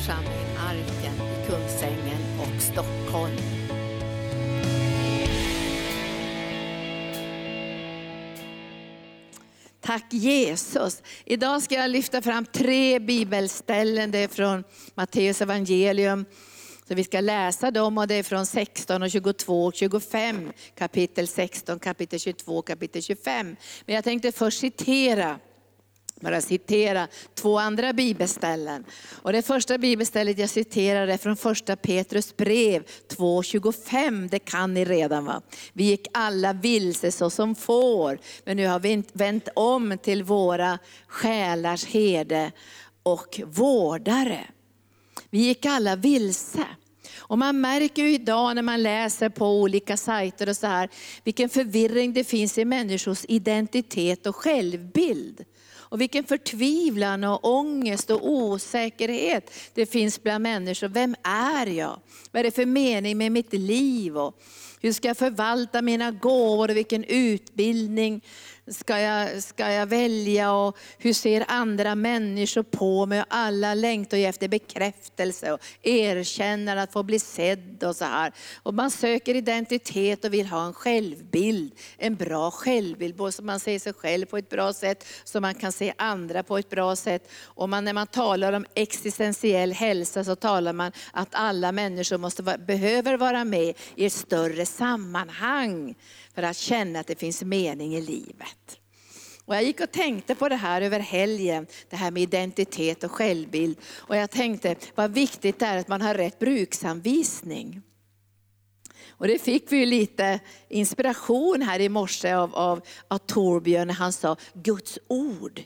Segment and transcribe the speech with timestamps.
[0.00, 3.36] församling Arken i Kungsängen och Stockholm.
[9.80, 11.02] Tack Jesus.
[11.24, 14.10] Idag ska jag lyfta fram tre bibelställen.
[14.10, 14.64] Det är från
[14.94, 16.24] Matteus evangelium.
[16.88, 20.52] Så vi ska läsa dem och det är från 16 och 22 och 25.
[20.74, 23.56] Kapitel 16, kapitel 22, kapitel 25.
[23.86, 25.38] Men jag tänkte först citera
[26.20, 28.84] bara citera två andra bibelställen.
[29.22, 34.28] Och det första bibelstället jag citerar är från första Petrus brev 2.25.
[34.30, 35.42] Det kan ni redan va?
[35.72, 40.78] Vi gick alla vilse så som får, men nu har vi vänt om till våra
[41.06, 42.52] själars herde
[43.02, 44.46] och vårdare.
[45.30, 46.64] Vi gick alla vilse.
[47.18, 50.88] Och man märker ju idag när man läser på olika sajter och så här,
[51.24, 55.44] vilken förvirring det finns i människors identitet och självbild.
[55.90, 60.88] Och vilken förtvivlan och ångest och osäkerhet det finns bland människor.
[60.88, 62.00] Vem är jag?
[62.30, 64.18] Vad är det för mening med mitt liv?
[64.18, 64.40] Och
[64.80, 68.24] hur ska jag förvalta mina gåvor och vilken utbildning
[68.70, 73.24] ska jag, ska jag välja och hur ser andra människor på mig?
[73.28, 78.32] Alla längtar ju efter bekräftelse och erkänner att få bli sedd och så här.
[78.62, 83.60] Och man söker identitet och vill ha en självbild, en bra självbild, både så man
[83.60, 86.96] ser sig själv på ett bra sätt, så man kan se andra på ett bra
[86.96, 87.30] sätt.
[87.44, 92.42] Och man, när man talar om existentiell hälsa så talar man att alla människor måste,
[92.42, 95.94] behöver vara med i ett större sammanhang
[96.34, 98.59] för att känna att det finns mening i livet.
[99.44, 103.10] Och jag gick och tänkte på det här över helgen, det här med identitet och
[103.10, 103.78] självbild.
[103.96, 107.82] Och jag tänkte vad viktigt det är att man har rätt bruksanvisning.
[109.08, 114.12] Och det fick vi lite inspiration här i morse av, av, av Torbjörn när han
[114.12, 115.62] sa Guds ord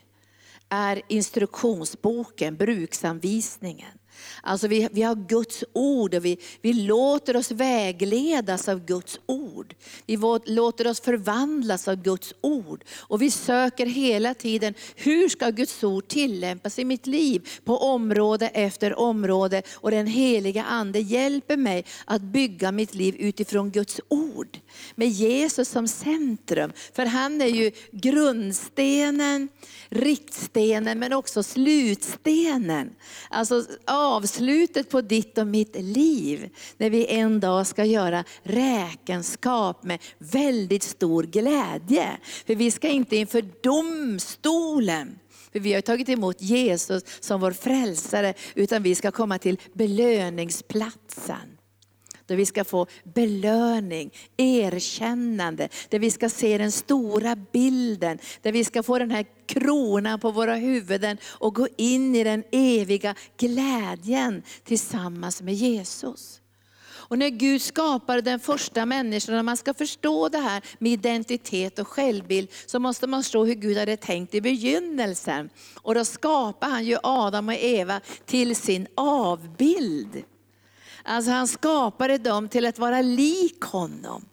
[0.69, 3.98] är instruktionsboken, bruksanvisningen.
[4.42, 9.75] Alltså vi, vi har Guds ord och vi, vi låter oss vägledas av Guds ord.
[10.06, 12.84] Vi låter oss förvandlas av Guds ord.
[13.00, 17.49] Och vi söker hela tiden, hur ska Guds ord tillämpas i mitt liv?
[17.65, 19.62] På område efter område.
[19.75, 24.59] Och den heliga Ande hjälper mig att bygga mitt liv utifrån Guds ord.
[24.95, 26.73] Med Jesus som centrum.
[26.93, 29.49] För han är ju grundstenen,
[29.89, 32.95] riktstenen men också slutstenen.
[33.31, 36.51] Alltså avslutet på ditt och mitt liv.
[36.77, 42.19] När vi en dag ska göra räkenskap med väldigt stor glädje.
[42.47, 45.19] För vi ska inte inför domstolen.
[45.53, 51.53] För vi har tagit emot Jesus som vår frälsare, utan vi ska komma till belöningsplatsen.
[52.27, 58.65] Där vi ska få belöning, erkännande, där vi ska se den stora bilden, där vi
[58.65, 64.43] ska få den här kronan på våra huvuden och gå in i den eviga glädjen
[64.65, 66.41] tillsammans med Jesus.
[67.07, 71.79] Och när Gud skapade den första människan, när man ska förstå det här med identitet
[71.79, 75.51] och självbild, så måste man förstå hur Gud hade tänkt i begynnelsen.
[75.75, 80.25] Och då skapade han ju Adam och Eva till sin avbild.
[81.04, 84.25] Alltså han skapade dem till att vara lik honom.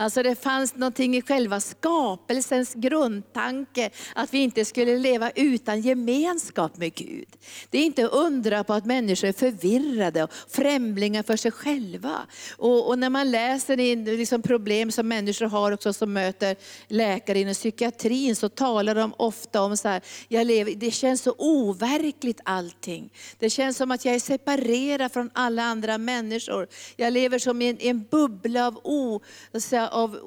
[0.00, 6.76] Alltså det fanns någonting i själva skapelsens grundtanke, att vi inte skulle leva utan gemenskap
[6.76, 7.28] med Gud.
[7.70, 12.26] Det är inte undra på att människor är förvirrade och främlingar för sig själva.
[12.56, 16.56] Och, och när man läser in liksom problem som människor har också som möter
[16.88, 21.34] läkare inom psykiatrin, så talar de ofta om så här, jag lever, det känns så
[21.38, 23.12] overkligt allting.
[23.38, 26.68] Det känns som att jag är separerad från alla andra människor.
[26.96, 29.20] Jag lever som i en, en bubbla av o,
[29.58, 30.18] säga, av,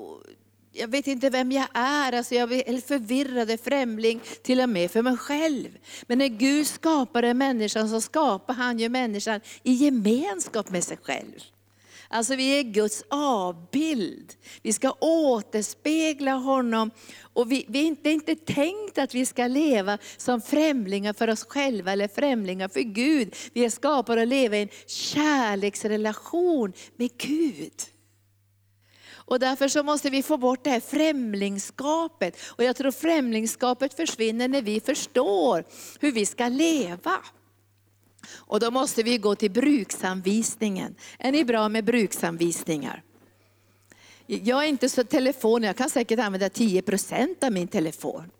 [0.71, 5.01] jag vet inte vem jag är, alltså jag är förvirrad, främling till och med för
[5.01, 5.77] mig själv.
[6.07, 11.39] Men när Gud skapade människan så skapar han ju människan i gemenskap med sig själv.
[12.13, 14.33] Alltså vi är Guds avbild.
[14.61, 16.91] Vi ska återspegla honom.
[17.21, 21.43] Och vi, vi, det är inte tänkt att vi ska leva som främlingar för oss
[21.43, 23.35] själva eller främlingar för Gud.
[23.53, 27.92] Vi är skapade att leva i en kärleksrelation med Gud.
[29.25, 32.37] Och därför så måste vi få bort det här främlingskapet.
[32.45, 35.63] Och jag tror främlingskapet försvinner när vi förstår
[35.99, 37.21] hur vi ska leva.
[38.33, 40.95] Och då måste vi gå till bruksanvisningen.
[41.19, 43.03] Är ni bra med bruksanvisningar?
[44.25, 48.31] Jag är inte så telefon, jag kan säkert använda 10% av min telefon.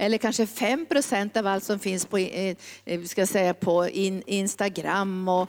[0.00, 5.28] Eller kanske 5 procent av allt som finns på, eh, eh, ska säga, på Instagram
[5.28, 5.48] och,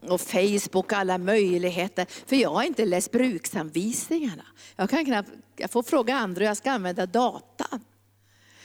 [0.00, 2.06] och Facebook, alla möjligheter.
[2.26, 4.42] För jag har inte läst bruksanvisningarna.
[4.76, 7.84] Jag, kan knappt, jag får fråga andra hur jag ska använda datan.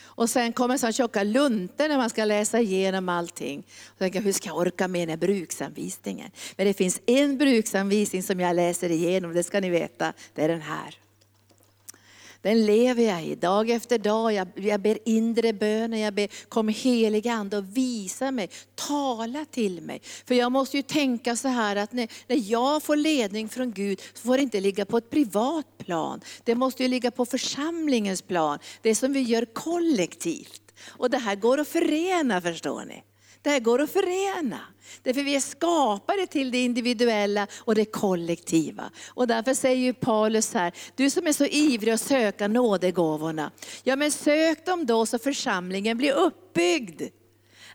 [0.02, 3.64] Och sen kommer så tjocka luntor när man ska läsa igenom allting.
[3.88, 6.32] Och tänka, hur ska jag orka med den här bruksanvisningen?
[6.56, 10.48] Men det finns en bruksanvisning som jag läser igenom, det ska ni veta, det är
[10.48, 11.07] den här.
[12.48, 14.34] Den lever jag i dag efter dag.
[14.34, 19.82] Jag, jag ber inre böner, jag ber kom heliga ande och visa mig, tala till
[19.82, 20.02] mig.
[20.26, 24.02] För jag måste ju tänka så här att när, när jag får ledning från Gud
[24.14, 26.22] så får det inte ligga på ett privat plan.
[26.44, 30.62] Det måste ju ligga på församlingens plan, det som vi gör kollektivt.
[30.88, 33.04] Och det här går att förena förstår ni.
[33.48, 34.60] Det här går att förena.
[35.04, 38.92] Därför vi är skapade till det individuella och det kollektiva.
[39.08, 43.52] Och därför säger ju Paulus här, du som är så ivrig att söka nådegåvorna,
[43.84, 47.02] ja men sök dem då så församlingen blir uppbyggd.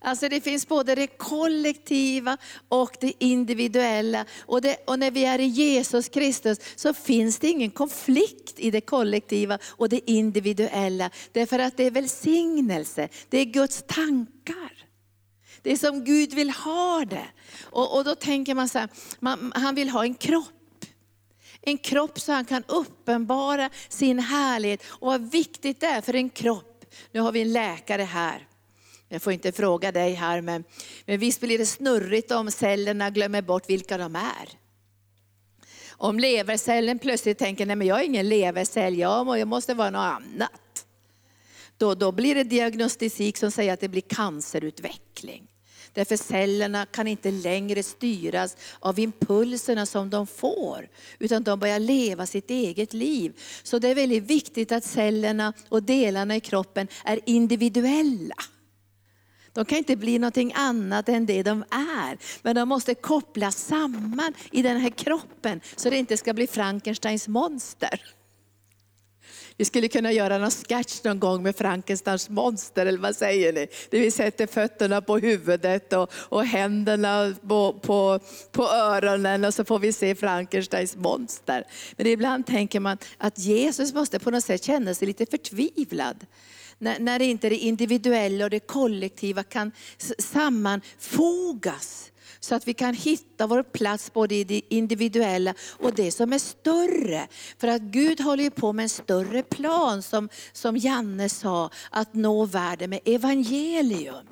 [0.00, 2.36] Alltså det finns både det kollektiva
[2.68, 4.24] och det individuella.
[4.40, 8.70] Och, det, och, när vi är i Jesus Kristus så finns det ingen konflikt i
[8.70, 11.10] det kollektiva och det individuella.
[11.32, 14.91] Därför att det är välsignelse, det är Guds tankar.
[15.62, 17.26] Det är som Gud vill ha det.
[17.62, 18.88] Och, och då tänker man så här,
[19.18, 20.84] man, han vill ha en kropp.
[21.60, 24.82] En kropp så han kan uppenbara sin härlighet.
[24.86, 26.84] Och vad viktigt det är för en kropp.
[27.12, 28.48] Nu har vi en läkare här.
[29.08, 30.64] Jag får inte fråga dig här, men,
[31.06, 34.48] men visst blir det snurrigt om cellerna glömmer bort vilka de är.
[35.90, 40.86] Om levercellen plötsligt tänker, nej men jag är ingen levercell, jag måste vara något annat.
[41.76, 45.11] Då, då blir det diagnostik som säger att det blir cancerutveckling.
[45.92, 50.88] Därför cellerna kan inte längre styras av impulserna som de får,
[51.18, 53.40] utan de börjar leva sitt eget liv.
[53.62, 58.34] Så det är väldigt viktigt att cellerna och delarna i kroppen är individuella.
[59.52, 62.18] De kan inte bli någonting annat än det de är.
[62.42, 67.28] Men de måste kopplas samman i den här kroppen så det inte ska bli Frankensteins
[67.28, 68.00] monster.
[69.56, 73.66] Vi skulle kunna göra någon sketch någon gång med Frankensteins monster, eller vad säger ni?
[73.90, 78.20] Där vi sätter fötterna på huvudet och, och händerna på, på,
[78.52, 81.64] på öronen och så får vi se Frankensteins monster.
[81.96, 86.26] Men ibland tänker man att Jesus måste på något sätt känna sig lite förtvivlad.
[86.78, 89.72] När, när inte det individuella och det kollektiva kan
[90.18, 92.11] sammanfogas
[92.44, 96.38] så att vi kan hitta vår plats både i det individuella och det som är
[96.38, 97.28] större.
[97.58, 102.14] För att Gud håller ju på med en större plan som, som Janne sa, att
[102.14, 104.26] nå världen med evangelium.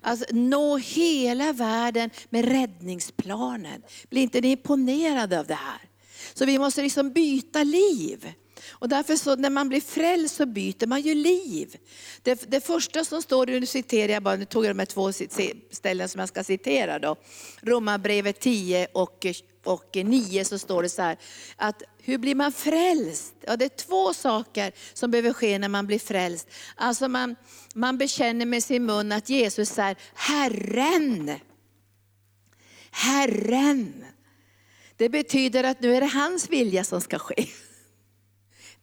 [0.00, 3.82] Alltså nå hela världen med räddningsplanen.
[4.08, 5.80] Blir inte ni imponerade av det här?
[6.34, 8.32] Så vi måste liksom byta liv.
[8.70, 11.76] Och därför så när man blir frälst så byter man ju liv.
[12.22, 15.12] Det, det första som står, nu citerar jag bara, nu tog jag de här två
[15.70, 17.16] ställen som jag ska citera då.
[17.60, 19.26] Romarbrevet 10 och,
[19.64, 21.18] och 9 så står det så här,
[21.56, 23.34] att hur blir man frälst?
[23.40, 26.48] Ja, det är två saker som behöver ske när man blir frälst.
[26.74, 27.36] Alltså man,
[27.74, 31.30] man bekänner med sin mun att Jesus är Herren.
[32.90, 34.04] Herren.
[34.96, 37.46] Det betyder att nu är det hans vilja som ska ske.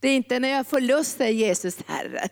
[0.02, 2.28] Det är inte när jag får lust, säger Jesus herre.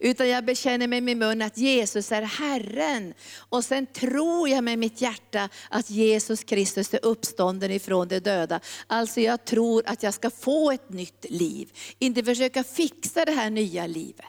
[0.00, 3.14] Utan jag bekänner med min mun att Jesus är Herren.
[3.48, 8.60] Och sen tror jag med mitt hjärta att Jesus Kristus är uppstånden ifrån de döda.
[8.86, 11.72] Alltså jag tror att jag ska få ett nytt liv.
[11.98, 14.26] Inte försöka fixa det här nya livet.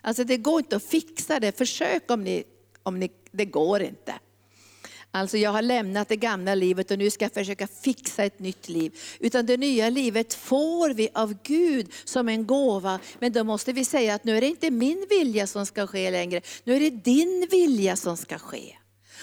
[0.00, 2.44] Alltså det går inte att fixa det, försök om ni,
[2.82, 4.14] om ni det går inte.
[5.10, 8.68] Alltså jag har lämnat det gamla livet och nu ska jag försöka fixa ett nytt
[8.68, 8.98] liv.
[9.20, 12.98] Utan det nya livet får vi av Gud som en gåva.
[13.18, 16.10] Men då måste vi säga att nu är det inte min vilja som ska ske
[16.10, 18.74] längre, nu är det din vilja som ska ske.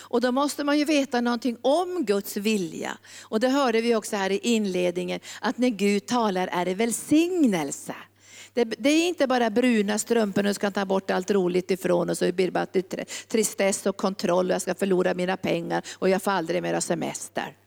[0.08, 2.98] Och då måste man ju veta någonting om Guds vilja.
[3.22, 7.96] Och det hörde vi också här i inledningen, att när Gud talar är det välsignelse.
[8.56, 12.18] Det, det, är inte bara bruna strumpor och ska ta bort allt roligt ifrån och
[12.18, 12.68] så blir det bara
[13.28, 17.58] tristess och kontroll och jag ska förlora mina pengar och jag får aldrig mera semester.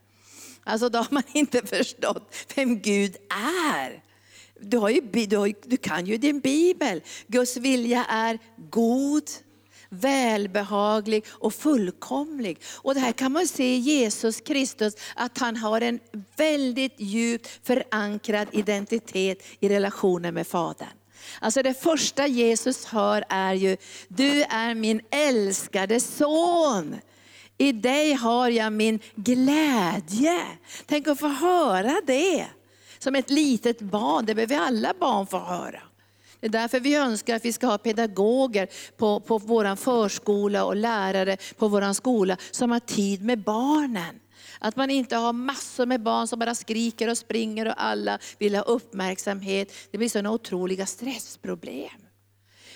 [0.65, 4.03] Alltså då har man inte förstått vem Gud är.
[4.61, 7.03] Du, har ju, du, har, du kan ju din bibel.
[7.27, 8.39] Guds vilja är
[8.71, 9.25] god,
[9.91, 12.61] välbehaglig och fullkomlig.
[12.75, 16.01] Och det här kan man se i Jesus Kristus, att han har en
[16.37, 20.89] väldigt djupt förankrad identitet i relationen med Fadern.
[21.41, 23.77] Alltså det första Jesus hör är ju,
[24.09, 26.97] du är min älskade son.
[27.59, 30.43] I dig har jag min glädje.
[30.87, 32.47] Tänk att få höra det.
[32.99, 35.83] Som ett litet barn, det behöver alla barn få höra.
[36.41, 40.77] Det är därför vi önskar att vi ska ha pedagoger på, på vår förskola och
[40.77, 44.21] lärare på vår skola som har tid med barnen.
[44.59, 48.55] Att man inte har massor med barn som bara skriker och springer och alla vill
[48.55, 49.73] ha uppmärksamhet.
[49.91, 52.09] Det blir sådana otroliga stressproblem.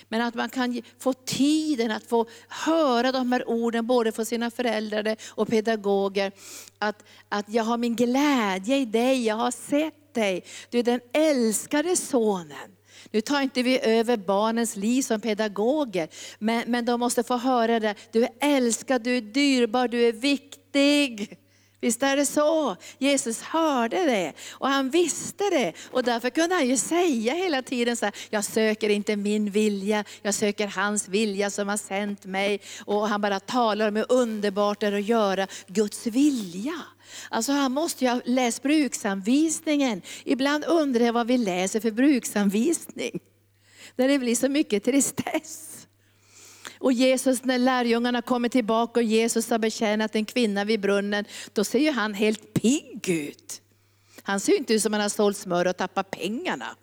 [0.09, 4.51] Men att man kan få tiden att få höra de här orden, både från sina
[4.51, 6.31] föräldrar och pedagoger.
[6.79, 10.43] Att, att jag har min glädje i dig, jag har sett dig.
[10.69, 12.72] Du är den älskade sonen.
[13.13, 16.07] Nu tar inte vi över barnens liv som pedagoger,
[16.39, 17.95] men, men de måste få höra det.
[18.11, 21.37] Du är älskad, du är dyrbar, du är viktig.
[21.81, 22.75] Visst är det så?
[22.97, 25.73] Jesus hörde det och han visste det.
[25.91, 30.03] Och därför kunde han ju säga hela tiden så här, jag söker inte min vilja,
[30.21, 32.61] jag söker hans vilja som har sänt mig.
[32.85, 36.81] Och han bara talar om hur underbart det är att göra Guds vilja.
[37.29, 40.01] Alltså han måste ju ha läst bruksanvisningen.
[40.23, 43.19] Ibland undrar jag vad vi läser för bruksanvisning.
[43.95, 45.87] Där det blir så mycket tristess.
[46.79, 51.63] Och Jesus, när lärjungarna kommer tillbaka och Jesus har betjänat en kvinna vid brunnen, då
[51.63, 53.61] ser ju han helt pigg ut.
[54.23, 56.75] Han ser inte ut som han har sålt smör och tappat pengarna.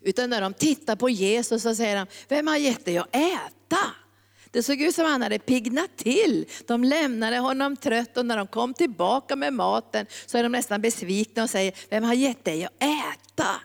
[0.00, 3.94] Utan när de tittar på Jesus så säger han, vem har gett dig att äta?
[4.52, 6.46] Det såg ut som han hade piggnat till.
[6.66, 10.80] De lämnade honom trött och när de kom tillbaka med maten så är de nästan
[10.80, 13.60] besvikna och säger, vem har gett dig att äta?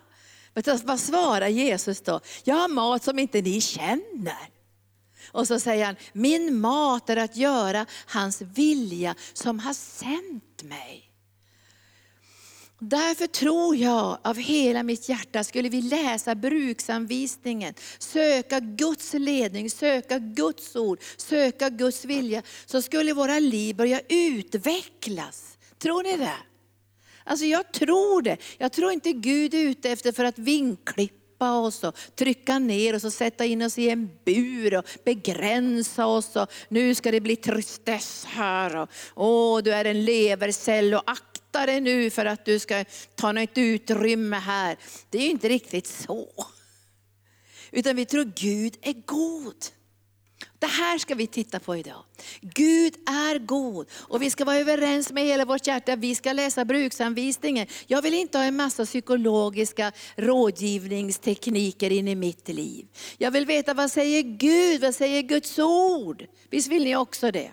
[0.54, 2.20] Men vad svarar Jesus då?
[2.44, 4.50] Jag har mat som inte ni känner.
[5.32, 11.07] Och så säger han, min mat är att göra hans vilja som har sänt mig.
[12.80, 20.20] Därför tror jag av hela mitt hjärta, skulle vi läsa bruksanvisningen, söka Guds ledning, söka
[20.20, 25.58] Guds ord, söka Guds vilja, så skulle våra liv börja utvecklas.
[25.80, 26.38] Tror ni det?
[27.24, 28.38] Alltså jag tror det.
[28.58, 33.04] Jag tror inte Gud är ute efter för att vinklippa oss och trycka ner oss
[33.04, 36.36] och sätta in oss i en bur och begränsa oss.
[36.36, 38.76] Och nu ska det bli tristess här.
[38.76, 41.04] Och, åh, du är en levercell och
[41.58, 42.86] akta dig nu för att du ska
[43.16, 44.78] ta något utrymme här.
[45.10, 46.28] Det är ju inte riktigt så.
[47.72, 49.56] Utan vi tror Gud är god.
[50.60, 52.04] Det här ska vi titta på idag.
[52.42, 55.96] Gud är god och vi ska vara överens med hela vårt hjärta.
[55.96, 57.68] Vi ska läsa bruksanvisningen.
[57.88, 62.86] Jag vill inte ha en massa psykologiska rådgivningstekniker in i mitt liv.
[63.18, 66.26] Jag vill veta vad säger Gud, vad säger Guds ord?
[66.50, 67.52] Visst vill ni också det?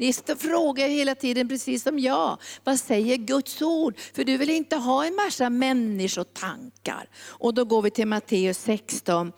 [0.00, 2.38] Ni frågar hela tiden precis som jag.
[2.64, 3.98] Vad säger Guds ord?
[3.98, 7.08] För du vill inte ha en massa människotankar.
[7.26, 9.32] Och då går vi till Matteus 16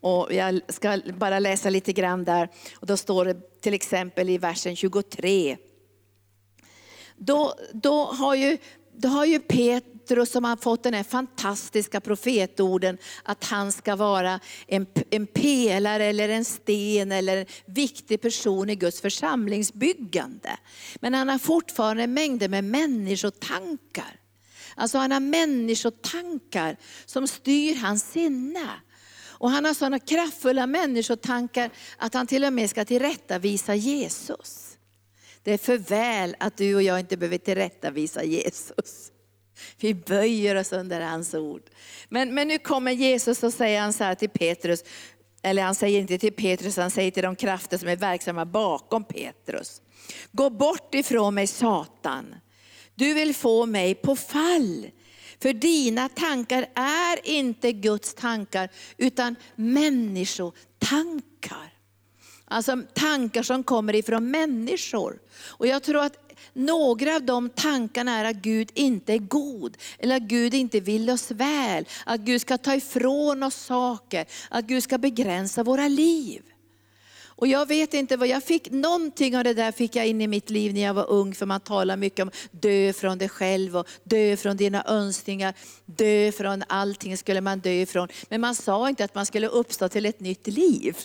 [0.00, 2.48] och jag ska bara läsa lite grann där.
[2.76, 5.56] Och då står det till exempel i versen 23.
[7.16, 8.58] Då, då, har, ju,
[8.92, 9.38] då har ju
[10.06, 16.04] Petrus som har fått den här fantastiska profetorden att han ska vara en, en pelare
[16.04, 20.56] eller en sten eller en viktig person i Guds församlingsbyggande.
[21.00, 24.20] Men han har fortfarande mängder med människotankar.
[24.74, 28.70] Alltså han har människotankar som styr hans sinne.
[29.38, 34.78] Och han har sådana kraftfulla människotankar att han till och med ska tillrättavisa Jesus.
[35.42, 39.12] Det är för väl att du och jag inte behöver tillrättavisa Jesus.
[39.80, 41.62] Vi böjer oss under hans ord.
[42.08, 44.84] Men, men nu kommer Jesus och säger han så här till Petrus,
[45.42, 49.04] eller han säger inte till Petrus, han säger till de krafter som är verksamma bakom
[49.04, 49.82] Petrus.
[50.32, 52.34] Gå bort ifrån mig Satan.
[52.94, 54.90] Du vill få mig på fall.
[55.42, 61.72] För dina tankar är inte Guds tankar, utan människotankar.
[62.44, 65.18] Alltså tankar som kommer ifrån människor.
[65.38, 70.16] Och jag tror att några av de tankarna är att Gud inte är god, eller
[70.16, 74.82] att Gud inte vill oss väl, att Gud ska ta ifrån oss saker, att Gud
[74.82, 76.42] ska begränsa våra liv.
[77.38, 80.26] Och jag vet inte vad jag fick, någonting av det där fick jag in i
[80.26, 83.76] mitt liv när jag var ung, för man talar mycket om dö från dig själv
[83.76, 85.54] och dö från dina önskningar,
[85.86, 88.08] dö från allting skulle man dö ifrån.
[88.28, 90.96] Men man sa inte att man skulle uppstå till ett nytt liv.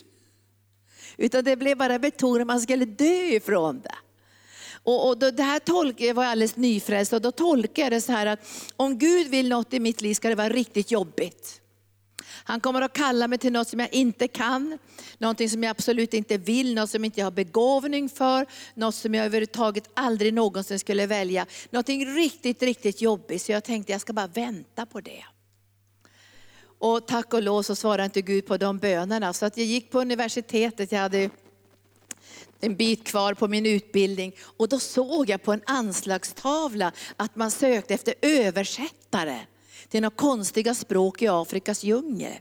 [1.17, 3.95] Utan det blev bara betonat att man skulle dö ifrån det.
[4.83, 8.01] Och, och då, det här tolk, jag var alldeles nyfrälst och då tolkar jag det
[8.01, 8.39] så här att
[8.75, 11.61] om Gud vill något i mitt liv ska det vara riktigt jobbigt.
[12.43, 14.77] Han kommer att kalla mig till något som jag inte kan,
[15.17, 19.13] någonting som jag absolut inte vill, något som jag inte har begåvning för, något som
[19.13, 21.45] jag överhuvudtaget aldrig någonsin skulle välja.
[21.69, 23.41] Någonting riktigt, riktigt jobbigt.
[23.41, 25.23] Så jag tänkte jag ska bara vänta på det.
[26.79, 29.33] Och tack och lov så svarade inte Gud på de bönerna.
[29.33, 31.29] Så att jag gick på universitetet, jag hade
[32.63, 37.51] en bit kvar på min utbildning och då såg jag på en anslagstavla att man
[37.51, 39.39] sökte efter översättare
[39.89, 42.39] till några konstiga språk i Afrikas djungel.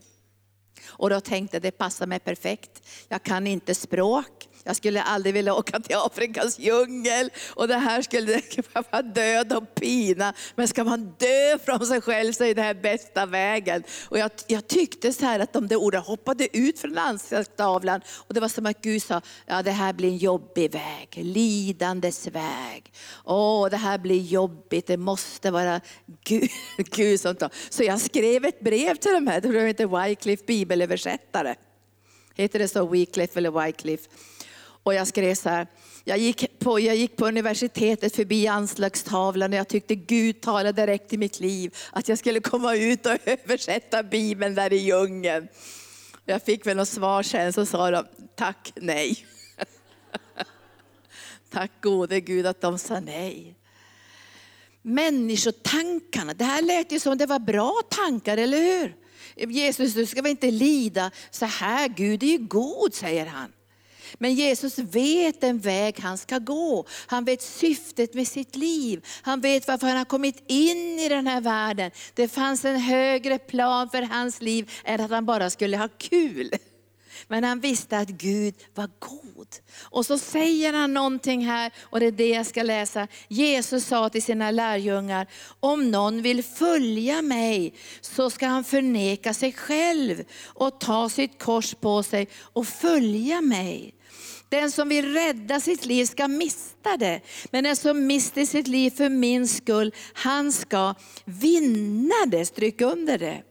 [0.87, 2.87] Och då tänkte jag, det passar mig perfekt.
[3.07, 8.01] Jag kan inte språk, jag skulle aldrig vilja åka till Afrikas djungel och det här
[8.01, 8.41] skulle
[8.73, 10.33] vara död och pina.
[10.55, 13.83] Men ska man dö från sig själv så är det här bästa vägen.
[14.09, 18.33] Och jag, jag tyckte så här att de där orden hoppade ut från anslagstavlan och
[18.33, 22.93] det var som att Gud sa, ja det här blir en jobbig väg, lidandets väg.
[23.25, 25.81] Åh, det här blir jobbigt, det måste vara
[26.23, 27.51] Gud, Gud som tar.
[27.69, 31.55] Så jag skrev ett brev till de här, de heter Wycliffe bibelöversättare.
[32.35, 34.09] Heter det så, Wycliffe eller Wycliffe?
[34.83, 35.67] Och jag skrev så här,
[36.03, 41.13] jag gick, på, jag gick på universitetet förbi anslagstavlan och jag tyckte Gud talade direkt
[41.13, 41.75] i mitt liv.
[41.91, 45.47] Att jag skulle komma ut och översätta Bibeln där i djungeln.
[46.25, 49.25] Jag fick väl något svar sen, så sa de tack, nej.
[51.49, 53.55] tack gode Gud att de sa nej.
[54.81, 58.95] Människotankarna, det här lät ju som det var bra tankar, eller hur?
[59.35, 63.51] Jesus, du ska väl inte lida så här, Gud är ju god, säger han.
[64.17, 66.85] Men Jesus vet den väg han ska gå.
[67.07, 69.05] Han vet syftet med sitt liv.
[69.21, 71.91] Han vet varför han har kommit in i den här världen.
[72.13, 76.51] Det fanns en högre plan för hans liv än att han bara skulle ha kul.
[77.27, 79.47] Men han visste att Gud var god.
[79.81, 83.07] Och så säger han någonting här, och det är det jag ska läsa.
[83.27, 85.27] Jesus sa till sina lärjungar,
[85.59, 91.73] om någon vill följa mig så ska han förneka sig själv och ta sitt kors
[91.73, 93.95] på sig och följa mig.
[94.51, 97.21] Den som vill rädda sitt liv ska mista det.
[97.51, 102.45] Men den som mister sitt liv för min skull, han ska vinna det.
[102.45, 103.43] Stryk under det.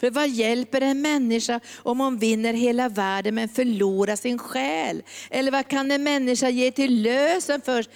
[0.00, 5.02] För vad hjälper en människa om hon vinner hela världen men förlorar sin själ?
[5.30, 7.86] Eller vad kan en människa ge till lösen för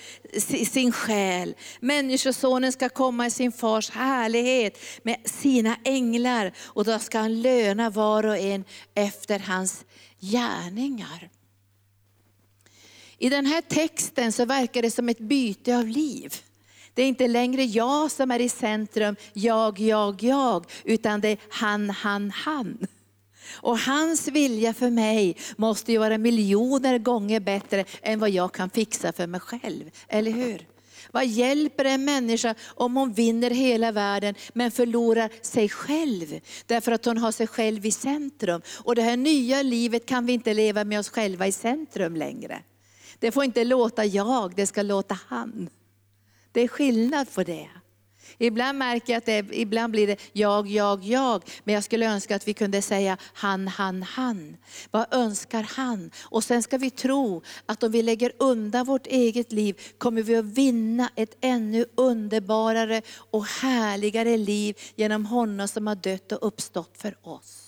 [0.65, 1.55] sin själ?
[1.81, 7.91] Människosonen ska komma i sin fars härlighet med sina änglar och då ska han löna
[7.91, 9.85] var och en efter hans
[10.21, 11.38] gärningar.
[13.19, 16.35] I den här texten så verkar det som ett byte av liv.
[16.95, 21.39] Det är inte längre jag som är i centrum, jag, jag, jag, utan det är
[21.49, 22.87] han, han, han.
[23.55, 28.71] Och hans vilja för mig måste ju vara miljoner gånger bättre än vad jag kan
[28.71, 29.91] fixa för mig själv.
[30.09, 30.67] Eller hur?
[31.11, 36.41] Vad hjälper en människa om hon vinner hela världen men förlorar sig själv?
[36.67, 38.63] Därför att hon har sig själv i centrum.
[38.85, 42.63] Och det här nya livet kan vi inte leva med oss själva i centrum längre.
[43.19, 45.71] Det får inte låta jag, det ska låta han.
[46.53, 47.69] Det är skillnad på det.
[48.39, 51.43] Ibland märker jag att det, ibland blir det jag, jag, jag.
[51.65, 54.57] Men jag skulle önska att vi kunde säga han, han, han.
[54.91, 56.11] Vad önskar han?
[56.21, 60.37] Och sen ska vi tro att om vi lägger undan vårt eget liv kommer vi
[60.37, 66.99] att vinna ett ännu underbarare och härligare liv genom honom som har dött och uppstått
[66.99, 67.68] för oss.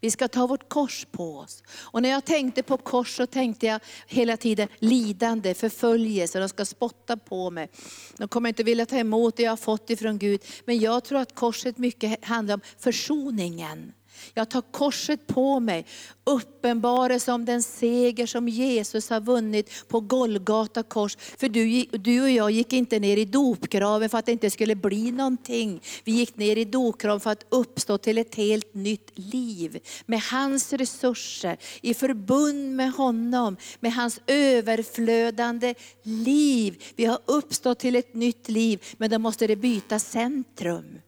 [0.00, 1.62] Vi ska ta vårt kors på oss.
[1.78, 6.64] Och när jag tänkte på kors så tänkte jag hela tiden lidande, förföljelse, de ska
[6.64, 7.68] spotta på mig.
[8.16, 10.40] De kommer inte vilja ta emot det jag har fått ifrån Gud.
[10.64, 13.92] Men jag tror att korset mycket handlar om försoningen.
[14.34, 15.86] Jag tar korset på mig,
[16.24, 21.16] uppenbarelse om den seger som Jesus har vunnit på Golgata kors.
[21.18, 24.74] För du, du och jag gick inte ner i dopgraven för att det inte skulle
[24.74, 25.80] bli någonting.
[26.04, 29.80] Vi gick ner i dopgraven för att uppstå till ett helt nytt liv.
[30.06, 36.82] Med hans resurser, i förbund med honom, med hans överflödande liv.
[36.96, 40.98] Vi har uppstått till ett nytt liv, men då måste det byta centrum.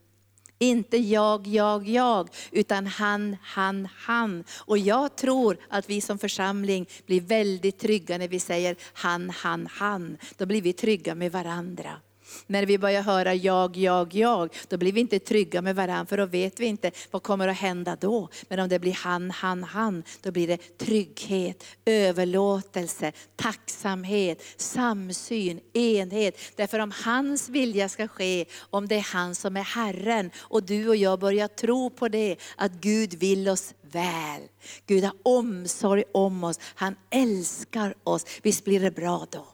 [0.61, 4.43] Inte jag, jag, jag, utan han, han, han.
[4.59, 9.67] Och jag tror att vi som församling blir väldigt trygga när vi säger han, han,
[9.71, 10.17] han.
[10.37, 11.91] Då blir vi trygga med varandra.
[12.47, 16.17] När vi börjar höra jag, jag, jag, då blir vi inte trygga med varandra för
[16.17, 18.29] då vet vi inte vad kommer att hända då.
[18.47, 26.37] Men om det blir han, han, han, då blir det trygghet, överlåtelse, tacksamhet, samsyn, enhet.
[26.55, 30.89] Därför om hans vilja ska ske, om det är han som är Herren och du
[30.89, 34.41] och jag börjar tro på det, att Gud vill oss väl.
[34.85, 38.25] Gud har omsorg om oss, han älskar oss.
[38.41, 39.47] Visst blir det bra då?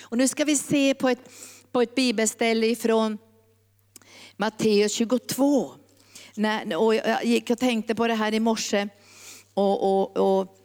[0.00, 1.30] Och nu ska vi se på ett
[1.72, 3.18] på ett bibelställe ifrån
[4.36, 5.70] Matteus 22.
[6.34, 8.88] När, och jag gick och tänkte på det här i morse.
[9.54, 10.58] Och, och, och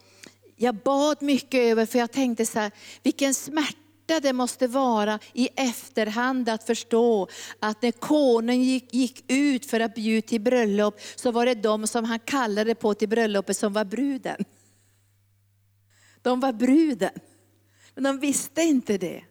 [0.56, 2.72] jag bad mycket över, för jag tänkte så här,
[3.04, 7.28] vilken smärta det måste vara i efterhand att förstå
[7.60, 11.88] att när konungen gick, gick, ut för att bjuda till bröllop, så var det de
[11.88, 14.46] som han kallade på till bröllopet som var bruden.
[16.22, 17.12] De var bruden,
[17.96, 19.24] men de visste inte det.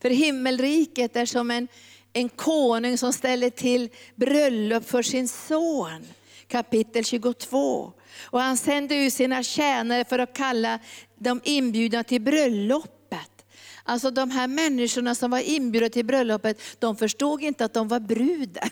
[0.00, 1.68] För himmelriket är som en,
[2.12, 6.06] en konung som ställer till bröllop för sin son.
[6.48, 7.92] kapitel 22.
[8.22, 10.78] Och han sände ut sina tjänare för att kalla
[11.18, 13.44] de inbjudna till bröllopet.
[13.84, 18.00] Alltså de här människorna som var inbjudna till bröllopet, de förstod inte att de var
[18.00, 18.70] bruden.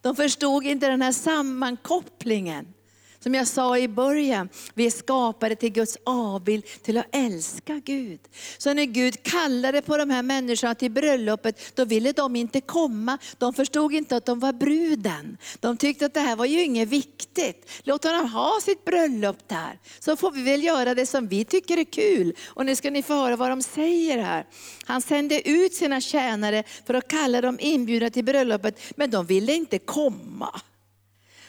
[0.00, 2.75] De förstod inte den här sammankopplingen.
[3.26, 8.20] Som jag sa i början, vi är skapade till Guds avbild, till att älska Gud.
[8.58, 13.18] Så när Gud kallade på de här människorna till bröllopet, då ville de inte komma.
[13.38, 15.38] De förstod inte att de var bruden.
[15.60, 17.70] De tyckte att det här var ju inget viktigt.
[17.84, 19.78] Låt honom ha sitt bröllop där.
[19.98, 22.34] Så får vi väl göra det som vi tycker är kul.
[22.46, 24.46] Och nu ska ni få höra vad de säger här.
[24.84, 29.54] Han sände ut sina tjänare för att kalla dem inbjudna till bröllopet, men de ville
[29.54, 30.60] inte komma.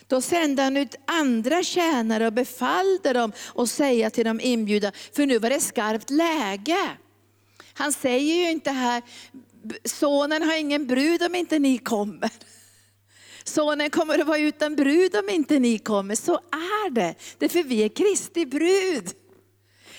[0.07, 5.25] Då sände han ut andra tjänare och befallde dem att säga till de inbjudna, för
[5.25, 6.97] nu var det skarpt läge.
[7.73, 9.03] Han säger ju inte här,
[9.83, 12.31] sonen har ingen brud om inte ni kommer.
[13.43, 16.15] Sonen kommer att vara utan brud om inte ni kommer.
[16.15, 19.13] Så är det, därför vi är Kristi brud.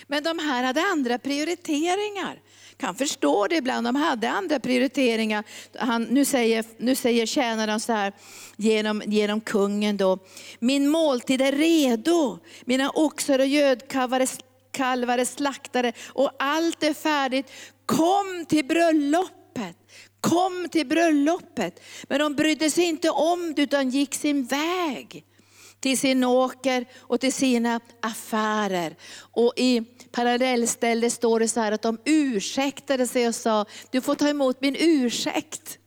[0.07, 2.41] Men de här hade andra prioriteringar
[2.79, 5.45] kan förstå det ibland, de hade andra prioriteringar.
[5.79, 8.13] Han, nu, säger, nu säger tjänaren så här
[8.57, 10.19] genom, genom kungen då,
[10.59, 14.21] min måltid är redo, mina oxar och gödkalvar
[15.19, 17.53] är slaktade och allt är färdigt.
[17.87, 19.77] Kom till bröllopet.
[20.21, 21.81] Kom till bröllopet.
[22.09, 25.25] Men de brydde sig inte om det utan gick sin väg
[25.81, 28.97] till sin åker och till sina affärer.
[29.17, 34.15] Och i parallellställe står det så här att de ursäktade sig och sa, du får
[34.15, 35.79] ta emot min ursäkt.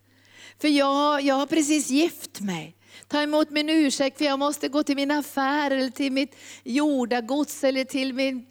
[0.61, 2.75] För jag, jag har precis gift mig.
[3.07, 7.63] Ta emot min ursäkt för jag måste gå till min affär eller till mitt jordagods
[7.63, 8.45] eller till min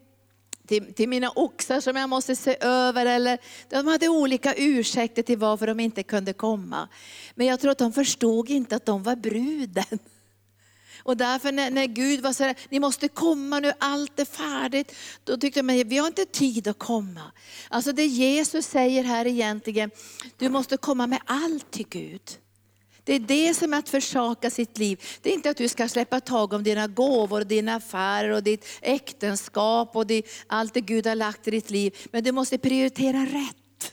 [0.66, 3.06] till, till, mina oxar som jag måste se över.
[3.06, 6.88] Eller, de hade olika ursäkter till varför de inte kunde komma.
[7.34, 9.98] Men jag tror att de förstod inte att de var bruden.
[11.02, 14.94] Och därför när, när Gud var så här, ni måste komma nu, allt är färdigt.
[15.24, 17.32] Då tyckte de, vi har inte tid att komma.
[17.68, 19.90] Alltså det Jesus säger här egentligen,
[20.38, 22.22] du måste komma med allt till Gud.
[23.04, 25.02] Det är det som är att försaka sitt liv.
[25.22, 28.66] Det är inte att du ska släppa tag om dina gåvor, dina affärer och ditt
[28.80, 30.06] äktenskap och
[30.46, 31.96] allt det Gud har lagt i ditt liv.
[32.12, 33.92] Men du måste prioritera rätt.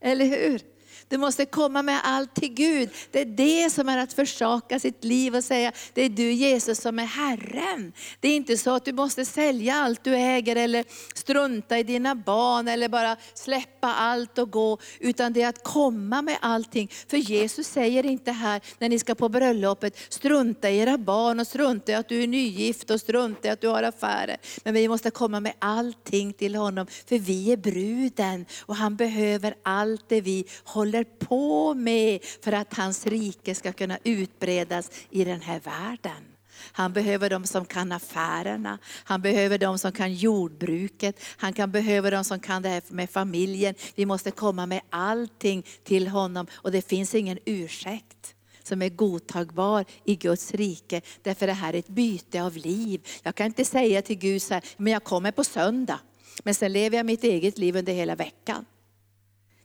[0.00, 0.73] Eller hur?
[1.08, 2.90] Du måste komma med allt till Gud.
[3.10, 6.80] Det är det som är att försaka sitt liv och säga, det är du Jesus
[6.80, 7.92] som är Herren.
[8.20, 12.14] Det är inte så att du måste sälja allt du äger eller strunta i dina
[12.14, 14.78] barn eller bara släppa allt och gå.
[15.00, 16.90] Utan det är att komma med allting.
[17.08, 21.46] För Jesus säger inte här när ni ska på bröllopet, strunta i era barn och
[21.46, 24.36] strunta i att du är nygift och strunta i att du har affärer.
[24.64, 26.86] Men vi måste komma med allting till honom.
[27.06, 32.74] För vi är bruden och han behöver allt det vi håller på med för att
[32.74, 36.34] hans rike ska kunna utbredas i den här världen.
[36.72, 42.10] Han behöver de som kan affärerna, han behöver de som kan jordbruket, han kan behöva
[42.10, 43.74] de som kan det här med familjen.
[43.94, 49.84] Vi måste komma med allting till honom och det finns ingen ursäkt som är godtagbar
[50.04, 51.00] i Guds rike.
[51.22, 53.06] Därför det här är ett byte av liv.
[53.22, 56.00] Jag kan inte säga till Gud så här, men jag kommer på söndag.
[56.42, 58.64] Men sen lever jag mitt eget liv under hela veckan.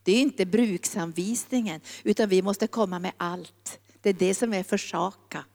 [0.09, 3.79] Det är inte bruksanvisningen, utan vi måste komma med allt.
[4.01, 5.45] Det är det som är försaka.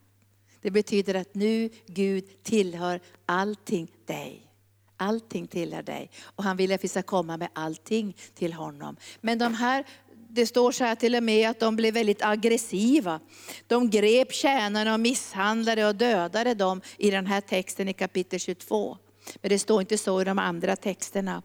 [0.63, 4.51] Det betyder att nu Gud tillhör allting dig.
[4.97, 6.11] Allting tillhör dig.
[6.23, 8.97] Och han vill att vi ska komma med allting till honom.
[9.21, 9.87] Men de här
[10.29, 13.21] det står så här till och med att de blev väldigt aggressiva.
[13.67, 18.99] De grep tjänarna och misshandlade och dödade dem i den här texten i kapitel 22.
[19.43, 21.43] Men det står inte så i de andra texterna.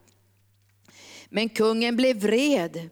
[1.29, 2.89] Men kungen blev vred.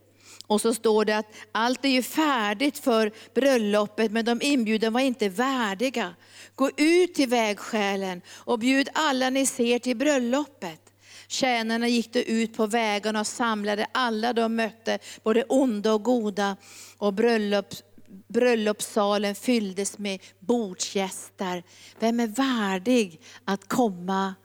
[0.47, 4.99] Och så står det att allt är ju färdigt för bröllopet, men de inbjudna var
[4.99, 6.15] inte värdiga.
[6.55, 10.81] Gå ut till vägskälen och bjud alla ni ser till bröllopet.
[11.27, 16.57] Tjänarna gick då ut på vägarna och samlade alla de mötte, både onda och goda.
[16.97, 17.83] Och bröllops,
[18.27, 21.63] bröllopssalen fylldes med bordsgäster.
[21.99, 24.35] Vem är värdig att komma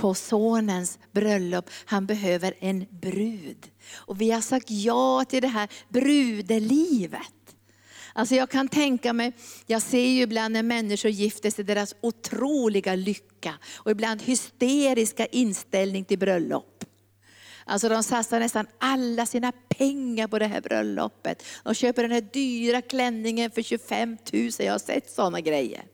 [0.00, 1.70] på sonens bröllop.
[1.84, 3.70] Han behöver en brud.
[3.94, 7.22] Och vi har sagt ja till det här brudelivet.
[8.12, 9.32] Alltså jag kan tänka mig,
[9.66, 16.04] jag ser ju ibland när människor gifter sig, deras otroliga lycka och ibland hysteriska inställning
[16.04, 16.84] till bröllop.
[17.64, 21.42] Alltså de satsar nästan alla sina pengar på det här bröllopet.
[21.64, 25.84] De köper den här dyra klänningen för 25 000, jag har sett sådana grejer.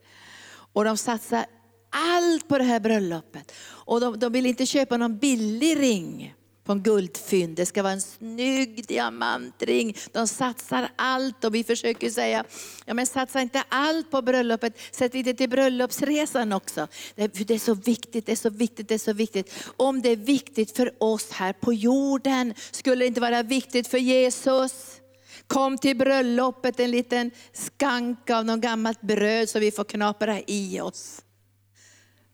[0.73, 1.47] Och de satsar
[1.95, 3.53] allt på det här bröllopet.
[3.87, 6.35] Och de, de vill inte köpa någon billig ring.
[6.65, 7.57] på en guldfynd.
[7.57, 9.97] Det ska vara en snygg diamantring.
[10.13, 12.45] De satsar allt och vi försöker säga,
[12.85, 16.89] ja men satsa inte allt på bröllopet, sätt lite till bröllopsresan också.
[17.15, 19.53] Det är så viktigt, det är så viktigt, det är så viktigt.
[19.77, 23.99] Om det är viktigt för oss här på jorden, skulle det inte vara viktigt för
[23.99, 25.01] Jesus?
[25.47, 30.81] Kom till bröllopet en liten skank av något gammalt bröd så vi får knapra i
[30.81, 31.21] oss.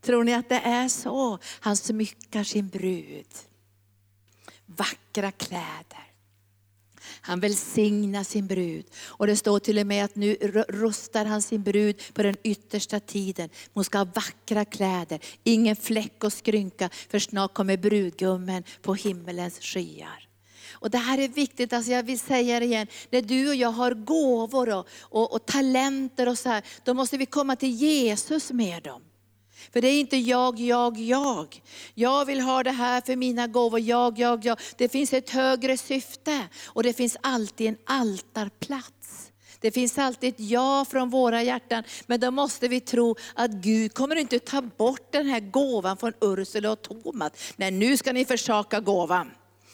[0.01, 1.39] Tror ni att det är så?
[1.61, 3.27] Han smyckar sin brud.
[4.67, 6.11] Vackra kläder.
[7.21, 8.87] Han välsignar sin brud.
[9.07, 10.35] Och det står till och med att nu
[10.69, 13.49] rustar han sin brud på den yttersta tiden.
[13.73, 19.59] Hon ska ha vackra kläder, ingen fläck och skrynka, för snart kommer brudgummen på himmelens
[19.61, 20.29] skyar.
[20.73, 22.87] Och Det här är viktigt, alltså jag vill säga det igen.
[23.11, 27.17] När du och jag har gåvor och, och, och talenter och så här, då måste
[27.17, 29.03] vi komma till Jesus med dem.
[29.73, 31.63] För det är inte jag, jag, jag.
[31.95, 34.59] Jag vill ha det här för mina gåvor, jag, jag, jag.
[34.77, 39.31] Det finns ett högre syfte och det finns alltid en altarplats.
[39.61, 43.95] Det finns alltid ett ja från våra hjärtan, men då måste vi tro att Gud
[43.95, 47.39] kommer inte ta bort den här gåvan från Ursula och Tomat.
[47.57, 49.31] Nej, nu ska ni försaka gåvan.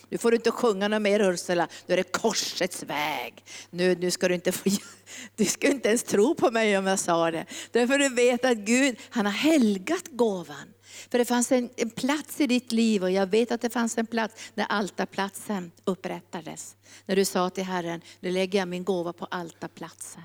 [0.09, 3.45] Nu får du inte sjunga något mer Ursula, nu är det korsets väg.
[3.71, 4.71] Nu, nu ska du inte få,
[5.37, 7.47] du ska inte ens tro på mig om jag sa det.
[7.71, 10.73] Därför du vet att Gud, han har helgat gåvan.
[11.11, 13.99] För det fanns en, en, plats i ditt liv och jag vet att det fanns
[13.99, 16.77] en plats när altarplatsen upprättades.
[17.07, 20.23] När du sa till Herren, nu lägger jag min gåva på altarplatsen.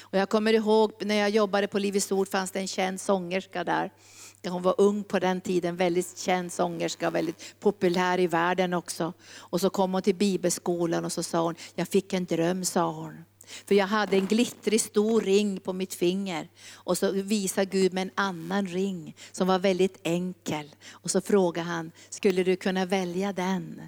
[0.00, 3.64] Och jag kommer ihåg när jag jobbade på Livets Ord fanns det en känd sångerska
[3.64, 3.90] där.
[4.44, 9.12] Hon var ung på den tiden, väldigt känd sångerska, väldigt populär i världen också.
[9.34, 12.92] Och så kom hon till bibelskolan och så sa hon, jag fick en dröm sa
[12.92, 13.24] hon.
[13.66, 16.48] För jag hade en glittrig stor ring på mitt finger.
[16.74, 20.74] Och så visade Gud mig en annan ring som var väldigt enkel.
[20.90, 23.82] Och så frågade han, skulle du kunna välja den?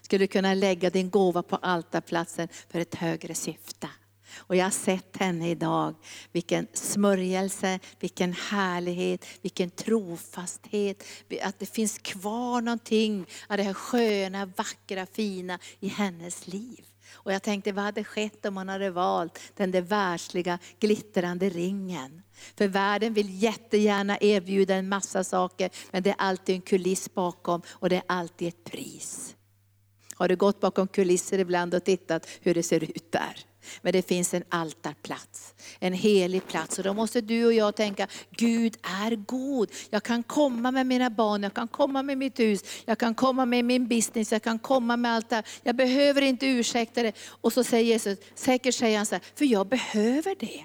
[0.00, 3.88] Skulle du kunna lägga din gåva på altarplatsen för ett högre syfte?
[4.36, 5.94] Och jag har sett henne idag.
[6.32, 11.04] Vilken smörjelse, vilken härlighet, vilken trofasthet.
[11.42, 16.84] Att det finns kvar någonting av det här sköna, vackra, fina i hennes liv.
[17.12, 22.22] Och jag tänkte, vad hade skett om man hade valt den där världsliga glittrande ringen?
[22.56, 27.62] För världen vill jättegärna erbjuda en massa saker, men det är alltid en kuliss bakom
[27.68, 29.36] och det är alltid ett pris.
[30.14, 33.36] Har du gått bakom kulisser ibland och tittat hur det ser ut där?
[33.82, 36.78] Men det finns en altarplats, en helig plats.
[36.78, 39.70] Och då måste du och jag tänka, Gud är god.
[39.90, 43.46] Jag kan komma med mina barn, jag kan komma med mitt hus, jag kan komma
[43.46, 45.44] med min business, jag kan komma med allt det här.
[45.62, 47.12] Jag behöver inte ursäkta det.
[47.40, 50.64] Och så säger Jesus, säkert säger han så här, för jag behöver det.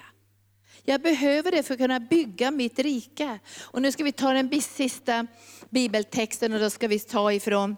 [0.84, 3.40] Jag behöver det för att kunna bygga mitt rike.
[3.62, 5.28] Och nu ska vi ta den sista
[5.70, 7.78] bibeltexten och då ska vi ta ifrån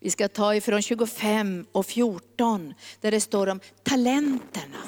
[0.00, 4.78] vi ska ta ifrån 25 och 14 där det står om talenterna.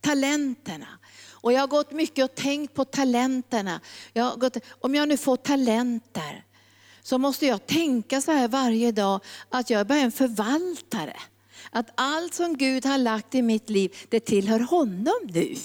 [0.00, 0.86] Talenterna.
[1.30, 3.80] Och jag har gått mycket och tänkt på talenterna.
[4.12, 6.44] Jag har gått, om jag nu får talenter
[7.02, 11.16] så måste jag tänka så här varje dag att jag är bara en förvaltare.
[11.70, 15.56] Att allt som Gud har lagt i mitt liv, det tillhör honom nu.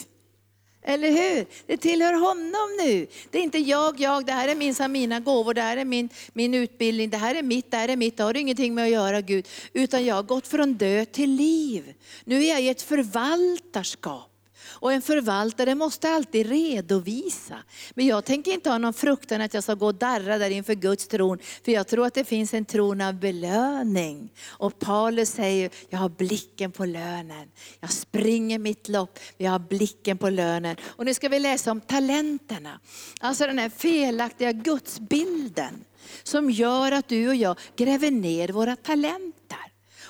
[0.87, 1.45] Eller hur?
[1.67, 3.07] Det tillhör honom nu.
[3.31, 6.09] Det är inte jag, jag, det här är minsann mina gåvor, det här är min,
[6.33, 8.91] min utbildning, det här är mitt, det här är mitt, det har ingenting med att
[8.91, 9.47] göra Gud.
[9.73, 11.93] Utan jag har gått från död till liv.
[12.23, 14.34] Nu är jag i ett förvaltarskap.
[14.75, 17.55] Och en förvaltare måste alltid redovisa.
[17.93, 20.73] Men jag tänker inte ha någon fruktan att jag ska gå och darra där inför
[20.73, 21.39] Guds tron.
[21.65, 24.33] För jag tror att det finns en tron av belöning.
[24.47, 27.51] Och Paulus säger, jag har blicken på lönen.
[27.79, 30.75] Jag springer mitt lopp, jag har blicken på lönen.
[30.83, 32.79] Och nu ska vi läsa om talenterna.
[33.19, 35.85] Alltså den här felaktiga gudsbilden
[36.23, 39.34] som gör att du och jag gräver ner våra talenter.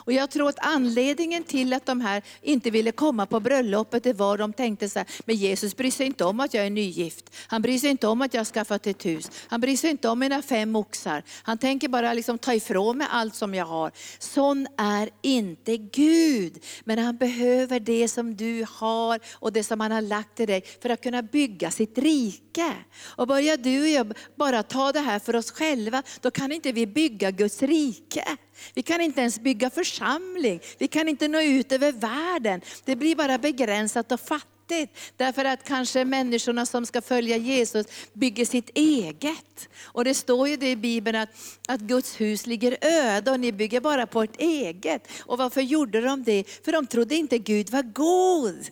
[0.06, 4.14] Och jag tror att anledningen till att de här inte ville komma på bröllopet, det
[4.14, 7.36] var de tänkte så här, men Jesus bryr sig inte om att jag är nygift.
[7.48, 9.32] Han bryr sig inte om att jag har skaffat ett hus.
[9.48, 11.24] Han bryr sig inte om mina fem oxar.
[11.44, 13.92] Han tänker bara liksom ta ifrån mig allt som jag har.
[14.20, 16.64] Sån är inte Gud.
[16.84, 20.64] Men han behöver det som du har och det som han har lagt i dig
[20.82, 22.74] för att kunna bygga sitt rike.
[23.02, 26.72] Och börjar du och jag bara ta det här för oss själva, då kan inte
[26.72, 28.38] vi bygga Guds rike.
[28.74, 32.62] Vi kan inte ens bygga församling, vi kan inte nå ut över världen.
[32.86, 34.98] Det blir bara begränsat och fattigt.
[35.18, 39.70] Därför att kanske människorna som ska följa Jesus bygger sitt eget.
[39.84, 41.30] Och det står ju det i Bibeln att,
[41.68, 45.08] att Guds hus ligger öde och ni bygger bara på ett eget.
[45.20, 46.44] Och varför gjorde de det?
[46.66, 48.66] För de trodde inte Gud var god.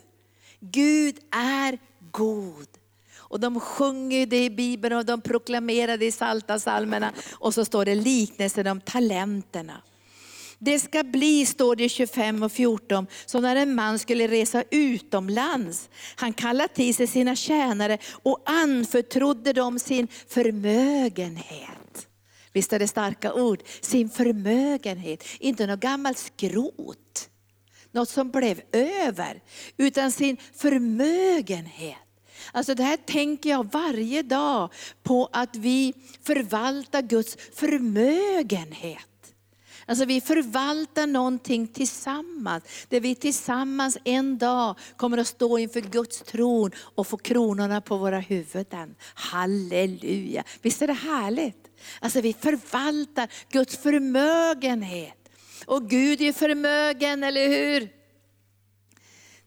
[0.60, 1.80] Gud är
[2.12, 2.68] god.
[3.34, 7.66] Och de sjunger det i Bibeln och de proklamerar det i Salta salmerna Och så
[7.66, 9.82] står det liknelsen om talenterna.
[10.60, 14.64] Det ska bli, står det i 25 och 14, som när en man skulle resa
[14.72, 15.90] utomlands.
[16.16, 22.08] Han kallade till sig sina tjänare och anförtrodde dem sin förmögenhet.
[22.54, 23.64] Visst är det starka ord?
[23.82, 27.30] Sin förmögenhet, inte något gammalt skrot.
[27.92, 29.42] Något som blev över,
[29.78, 32.03] utan sin förmögenhet.
[32.52, 39.08] Alltså det här tänker jag varje dag på att vi förvaltar Guds förmögenhet.
[39.86, 46.22] Alltså vi förvaltar någonting tillsammans, där vi tillsammans en dag kommer att stå inför Guds
[46.22, 48.96] tron och få kronorna på våra huvuden.
[49.14, 50.44] Halleluja!
[50.62, 51.68] Visst är det härligt?
[52.00, 55.18] Alltså vi förvaltar Guds förmögenhet.
[55.66, 58.03] Och Gud är förmögen, eller hur?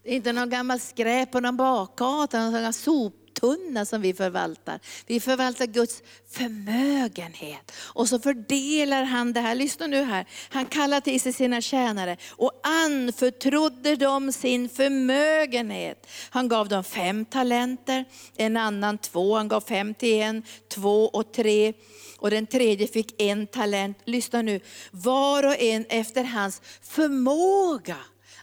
[0.07, 4.81] Det är inte någon gammal skräp på någon bakgata, någon sop soptunna som vi förvaltar.
[5.07, 7.73] Vi förvaltar Guds förmögenhet.
[7.77, 10.27] Och så fördelar han det här, lyssna nu här.
[10.49, 16.07] Han kallar till sig sina tjänare och anförtrodde dem sin förmögenhet.
[16.31, 18.05] Han gav dem fem talenter,
[18.37, 21.73] en annan två, han gav fem till en, två och tre.
[22.19, 23.99] Och den tredje fick en talent.
[24.05, 27.97] Lyssna nu, var och en efter hans förmåga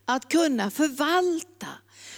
[0.06, 1.68] att kunna förvalta.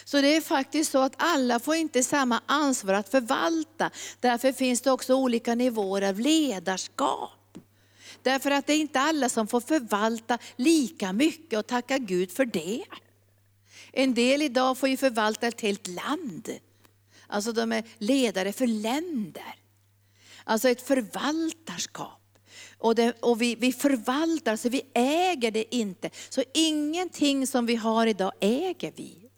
[0.04, 3.92] Så det är faktiskt så att alla får inte samma ansvar att förvalta.
[4.20, 7.58] Därför finns det också olika nivåer av ledarskap.
[8.22, 12.46] Därför att det är inte alla som får förvalta lika mycket och tacka Gud för
[12.46, 12.84] det.
[13.92, 16.50] En del idag får ju förvalta ett helt land.
[17.28, 19.56] Alltså de är ledare för länder.
[20.44, 22.25] Alltså ett förvaltarskap.
[22.78, 26.10] Och, det, och vi, vi förvaltar, så vi äger det inte.
[26.30, 29.30] Så ingenting som vi har idag äger vi.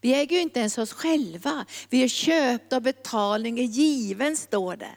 [0.00, 1.66] Vi äger ju inte ens oss själva.
[1.90, 4.96] Vi är köpta och betalning är given, står det.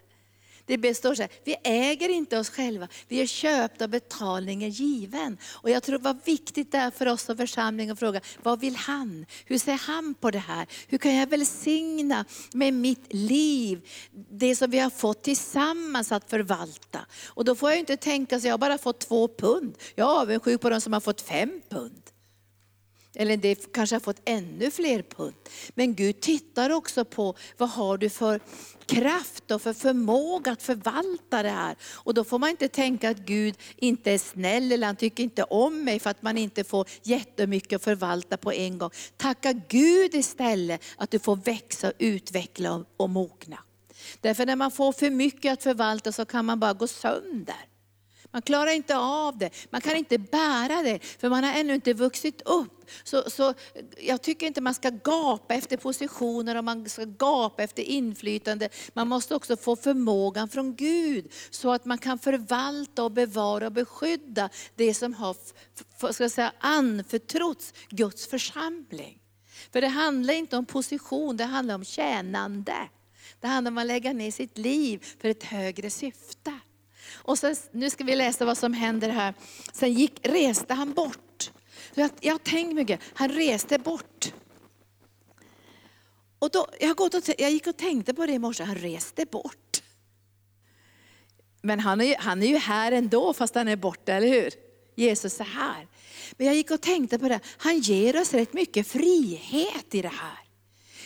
[0.70, 5.38] Det består så här, vi äger inte oss själva, vi är köpta och betalningen given.
[5.52, 8.76] Och jag tror det var viktigt där för oss som församling att fråga, vad vill
[8.76, 9.26] han?
[9.46, 10.68] Hur ser han på det här?
[10.88, 13.82] Hur kan jag välsigna med mitt liv,
[14.32, 17.00] det som vi har fått tillsammans att förvalta?
[17.28, 19.76] Och då får jag inte tänka så jag har bara fått två pund.
[19.96, 22.09] Jag är avundsjuk på de som har fått fem pund.
[23.16, 25.36] Eller det kanske har fått ännu fler pund.
[25.76, 28.40] Men Gud tittar också på vad har du för
[28.86, 31.76] kraft och för förmåga att förvalta det här.
[31.94, 35.44] Och då får man inte tänka att Gud inte är snäll eller han tycker inte
[35.44, 38.90] om mig för att man inte får jättemycket att förvalta på en gång.
[39.18, 43.58] Tacka Gud istället att du får växa, utveckla och mogna.
[44.22, 47.66] Därför när man får för mycket att förvalta så kan man bara gå sönder.
[48.32, 51.94] Man klarar inte av det, man kan inte bära det, för man har ännu inte
[51.94, 52.90] vuxit upp.
[53.04, 53.54] Så, så
[53.98, 58.70] jag tycker inte man ska gapa efter positioner och man ska gapa efter inflytande.
[58.94, 63.72] Man måste också få förmågan från Gud, så att man kan förvalta och bevara och
[63.72, 65.36] beskydda det som har
[66.14, 69.20] ska jag säga, anförtrotts Guds församling.
[69.72, 72.76] För det handlar inte om position, det handlar om tjänande.
[73.40, 76.60] Det handlar om att lägga ner sitt liv för ett högre syfte.
[77.14, 79.34] Och sen, nu ska vi läsa vad som händer här.
[79.74, 81.52] Sen gick, reste han bort.
[81.94, 84.34] Jag, jag har tänkt mycket, han reste bort.
[86.40, 89.26] Och då, jag, gått och, jag gick och tänkte på det i morse, han reste
[89.26, 89.82] bort.
[91.62, 94.54] Men han är, han är ju här ändå fast han är borta, eller hur?
[94.96, 95.88] Jesus är här.
[96.38, 100.08] Men jag gick och tänkte på det, han ger oss rätt mycket frihet i det
[100.08, 100.49] här.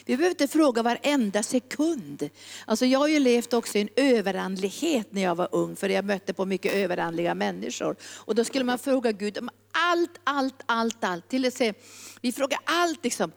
[0.06, 2.30] Vi behöver inte fråga varenda sekund.
[2.66, 6.06] Alltså jag har ju levt också i en överandlighet när jag var ung, för jag
[6.06, 7.96] mötte på mycket överandliga människor.
[8.04, 11.30] Och då skulle man fråga Gud om allt, allt, allt, allt.
[11.30, 11.74] Till att se,
[12.22, 13.32] vi frågar allt liksom.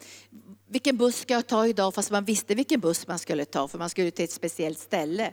[0.69, 1.95] Vilken buss ska jag ta idag?
[1.95, 5.33] Fast man visste vilken buss man skulle ta, för man skulle till ett speciellt ställe.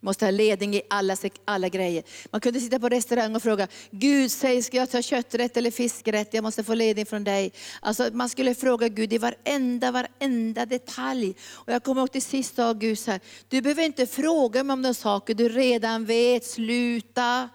[0.00, 2.02] Måste ha ledning i alla, alla grejer.
[2.30, 6.34] Man kunde sitta på restaurang och fråga, Gud säg ska jag ta kötträtt eller fiskrätt?
[6.34, 7.52] Jag måste få ledning från dig.
[7.80, 11.34] Alltså, man skulle fråga Gud i varenda, varenda detalj.
[11.52, 14.74] Och jag kommer ihåg till sist sa Gud så här, du behöver inte fråga mig
[14.74, 17.48] om de saker du redan vet, sluta.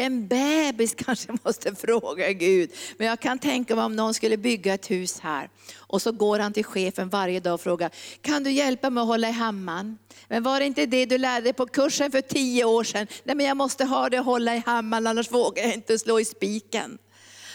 [0.00, 2.70] En bebis kanske måste fråga Gud.
[2.96, 5.50] Men jag kan tänka mig om någon skulle bygga ett hus här.
[5.76, 9.06] Och så går han till chefen varje dag och frågar, kan du hjälpa mig att
[9.06, 9.98] hålla i hammaren?
[10.28, 13.06] Men var det inte det du lärde dig på kursen för tio år sedan?
[13.24, 16.20] Nej men jag måste ha det att hålla i hammaren annars vågar jag inte slå
[16.20, 16.98] i spiken.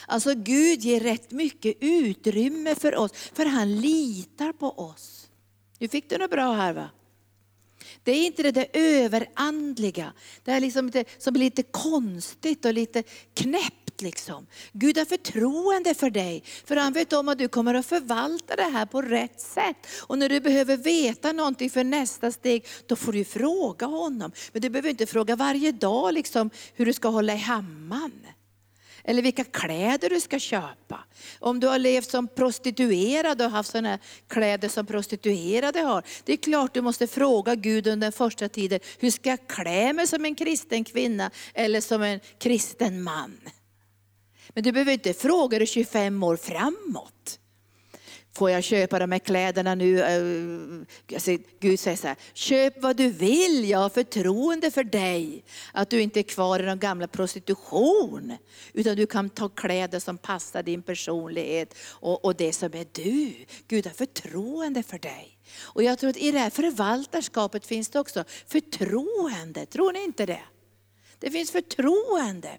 [0.07, 5.27] Alltså Gud ger rätt mycket utrymme för oss, för han litar på oss.
[5.79, 6.89] Nu fick du något bra här va?
[8.05, 12.73] Det är inte det där överandliga, det är liksom det som är lite konstigt och
[12.73, 13.03] lite
[13.33, 14.47] knäppt liksom.
[14.71, 18.63] Gud har förtroende för dig, för han vet om att du kommer att förvalta det
[18.63, 19.87] här på rätt sätt.
[20.01, 24.31] Och när du behöver veta någonting för nästa steg, då får du fråga honom.
[24.51, 28.34] Men du behöver inte fråga varje dag liksom, hur du ska hålla i hammaren.
[29.07, 30.99] Eller vilka kläder du ska köpa.
[31.39, 36.03] Om du har levt som prostituerad och haft sådana kläder som prostituerade har.
[36.23, 39.93] Det är klart du måste fråga Gud under den första tiden, hur ska jag klä
[39.93, 43.39] mig som en kristen kvinna eller som en kristen man?
[44.49, 47.39] Men du behöver inte fråga dig 25 år framåt.
[48.35, 50.03] Får jag köpa de här kläderna nu?
[51.13, 55.43] Alltså, Gud säger så här, köp vad du vill, jag har förtroende för dig.
[55.73, 58.37] Att du inte är kvar i den gamla prostitution.
[58.73, 63.33] Utan du kan ta kläder som passar din personlighet och, och det som är du.
[63.67, 65.37] Gud har förtroende för dig.
[65.61, 70.25] Och jag tror att i det här förvaltarskapet finns det också förtroende, tror ni inte
[70.25, 70.41] det?
[71.19, 72.57] Det finns förtroende.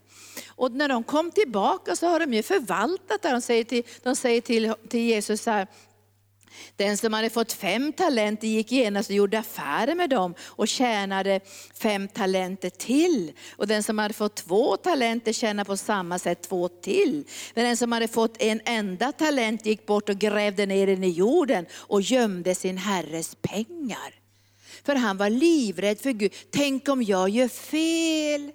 [0.48, 3.30] Och när de kom tillbaka så har de ju förvaltat det.
[3.30, 5.66] De säger till, de säger till, till Jesus så här,
[6.76, 11.40] den som hade fått fem talenter gick genast och gjorde affärer med dem och tjänade
[11.74, 13.32] fem talenter till.
[13.56, 17.24] Och den som hade fått två talenter tjänade på samma sätt två till.
[17.54, 21.10] Men den som hade fått en enda talent gick bort och grävde ner den i
[21.10, 24.25] jorden och gömde sin herres pengar.
[24.86, 26.34] För han var livrädd för Gud.
[26.50, 28.52] Tänk om jag gör fel.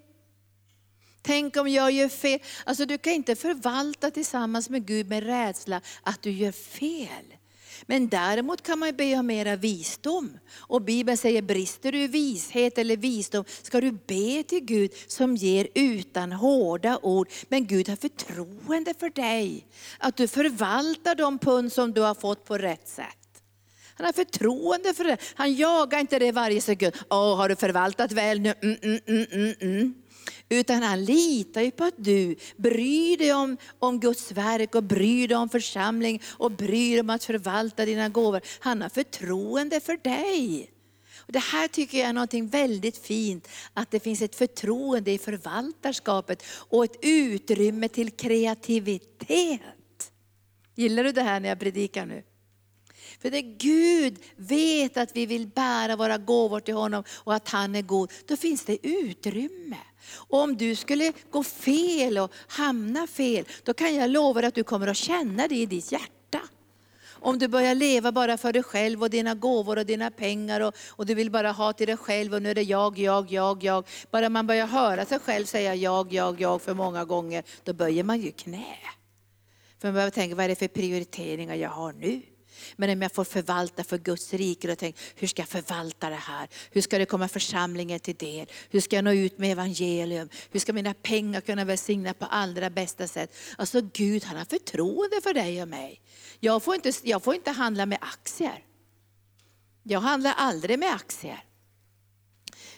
[1.22, 2.40] Tänk om jag gör fel.
[2.64, 7.26] Alltså du kan inte förvalta tillsammans med Gud med rädsla att du gör fel.
[7.86, 10.38] Men däremot kan man be om mera visdom.
[10.56, 15.36] Och Bibeln säger, brister du i vishet eller visdom ska du be till Gud som
[15.36, 17.30] ger utan hårda ord.
[17.50, 19.66] Men Gud har förtroende för dig.
[19.98, 23.21] Att du förvaltar de pund som du har fått på rätt sätt.
[24.02, 25.18] Han har förtroende för det.
[25.36, 26.94] Han jagar inte det varje sekund.
[27.10, 28.54] Åh, har du förvaltat väl nu?
[28.62, 29.94] Mm, mm, mm, mm, mm.
[30.50, 35.28] Utan han litar ju på att du bryr dig om, om Guds verk och bryr
[35.28, 38.42] dig om församling och bryr dig om att förvalta dina gåvor.
[38.60, 40.72] Han har förtroende för dig.
[41.18, 45.18] Och det här tycker jag är något väldigt fint, att det finns ett förtroende i
[45.18, 49.62] förvaltarskapet och ett utrymme till kreativitet.
[50.76, 52.24] Gillar du det här när jag predikar nu?
[53.22, 57.76] För när Gud vet att vi vill bära våra gåvor till honom och att han
[57.76, 59.78] är god, då finns det utrymme.
[60.14, 64.56] Och om du skulle gå fel och hamna fel, då kan jag lova dig att
[64.56, 66.40] du kommer att känna det i ditt hjärta.
[67.10, 70.76] Om du börjar leva bara för dig själv och dina gåvor och dina pengar och,
[70.90, 73.64] och du vill bara ha till dig själv och nu är det jag, jag, jag,
[73.64, 73.88] jag.
[74.12, 78.04] Bara man börjar höra sig själv säga jag, jag, jag för många gånger, då böjer
[78.04, 78.76] man ju knä.
[79.80, 82.22] För man börjar tänka, vad är det för prioriteringar jag har nu?
[82.76, 86.16] Men om jag får förvalta för Guds rike, då tänker hur ska jag förvalta det
[86.16, 86.48] här?
[86.72, 88.48] Hur ska det komma församlingen till del?
[88.70, 90.30] Hur ska jag nå ut med evangelium?
[90.52, 93.36] Hur ska mina pengar kunna välsigna på allra bästa sätt?
[93.58, 96.02] Alltså Gud han har förtroende för dig och mig.
[96.40, 98.64] Jag får inte, jag får inte handla med aktier.
[99.84, 101.44] Jag handlar aldrig med aktier.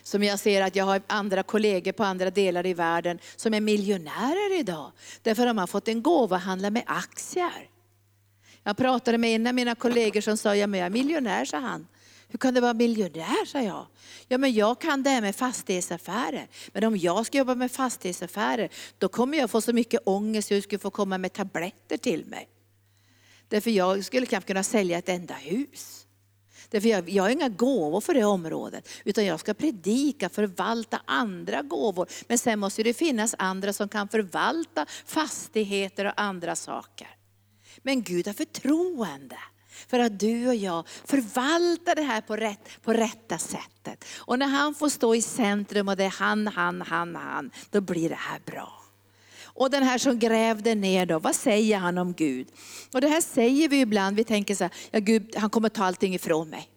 [0.02, 3.60] Som jag ser att jag har andra kollegor på andra delar i världen som är
[3.60, 4.92] miljonärer idag.
[5.22, 7.68] Därför har de har fått en gåva att handla med aktier.
[8.64, 11.58] Jag pratade med en av mina kollegor som sa, ja men jag är miljonär, sa
[11.58, 11.86] han.
[12.28, 13.86] Hur kan du vara miljonär, sa jag.
[14.28, 16.48] Ja men jag kan det här med fastighetsaffärer.
[16.72, 20.54] Men om jag ska jobba med fastighetsaffärer, då kommer jag få så mycket ångest så
[20.54, 22.48] jag skulle få komma med tabletter till mig.
[23.48, 26.06] Därför jag skulle knappt kunna sälja ett enda hus.
[26.70, 31.62] Därför jag, jag har inga gåvor för det området, utan jag ska predika, förvalta andra
[31.62, 32.08] gåvor.
[32.28, 37.16] Men sen måste det finnas andra som kan förvalta fastigheter och andra saker.
[37.82, 39.38] Men Gud har förtroende
[39.88, 44.04] för att du och jag förvaltar det här på, rätt, på rätta sättet.
[44.18, 47.80] Och när han får stå i centrum och det är han, han, han, han, då
[47.80, 48.80] blir det här bra.
[49.44, 52.48] Och den här som grävde ner då, vad säger han om Gud?
[52.92, 55.84] Och det här säger vi ibland, vi tänker så här, ja Gud han kommer ta
[55.84, 56.70] allting ifrån mig.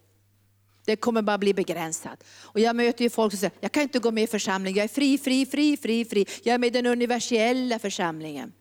[0.85, 2.23] Det kommer bara bli begränsat.
[2.29, 4.83] Och jag möter ju folk som säger, jag kan inte gå med i församlingen, jag
[4.83, 6.25] är fri, fri, fri, fri, fri.
[6.43, 8.53] Jag är med i den universella församlingen.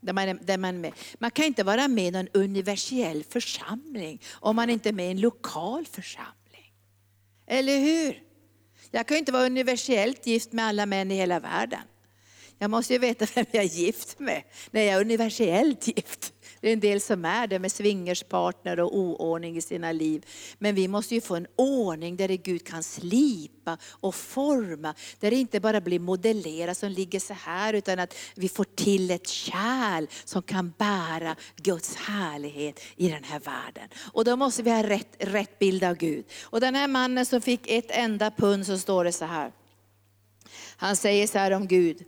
[0.00, 0.92] Där man, där man, med.
[1.18, 5.10] man kan inte vara med i någon universell församling om man inte är med i
[5.10, 6.72] en lokal församling.
[7.46, 8.22] Eller hur?
[8.90, 11.80] Jag kan inte vara universellt gift med alla män i hela världen.
[12.58, 16.32] Jag måste ju veta vem jag är gift med när jag är universellt gift.
[16.60, 20.26] Det är en del som är det med swingerspartner och oordning i sina liv.
[20.58, 24.94] Men vi måste ju få en ordning där Gud kan slipa och forma.
[25.20, 29.10] Där det inte bara blir modellerat som ligger så här utan att vi får till
[29.10, 33.88] ett kärl som kan bära Guds härlighet i den här världen.
[34.12, 36.24] Och då måste vi ha rätt, rätt bild av Gud.
[36.42, 39.52] Och den här mannen som fick ett enda pund så står det så här.
[40.76, 42.04] Han säger så här om Gud.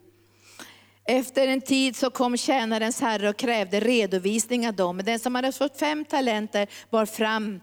[1.07, 4.97] Efter en tid så kom tjänarens herre och krävde redovisning av dem.
[4.97, 7.61] men Den som hade fått fem talenter bar fram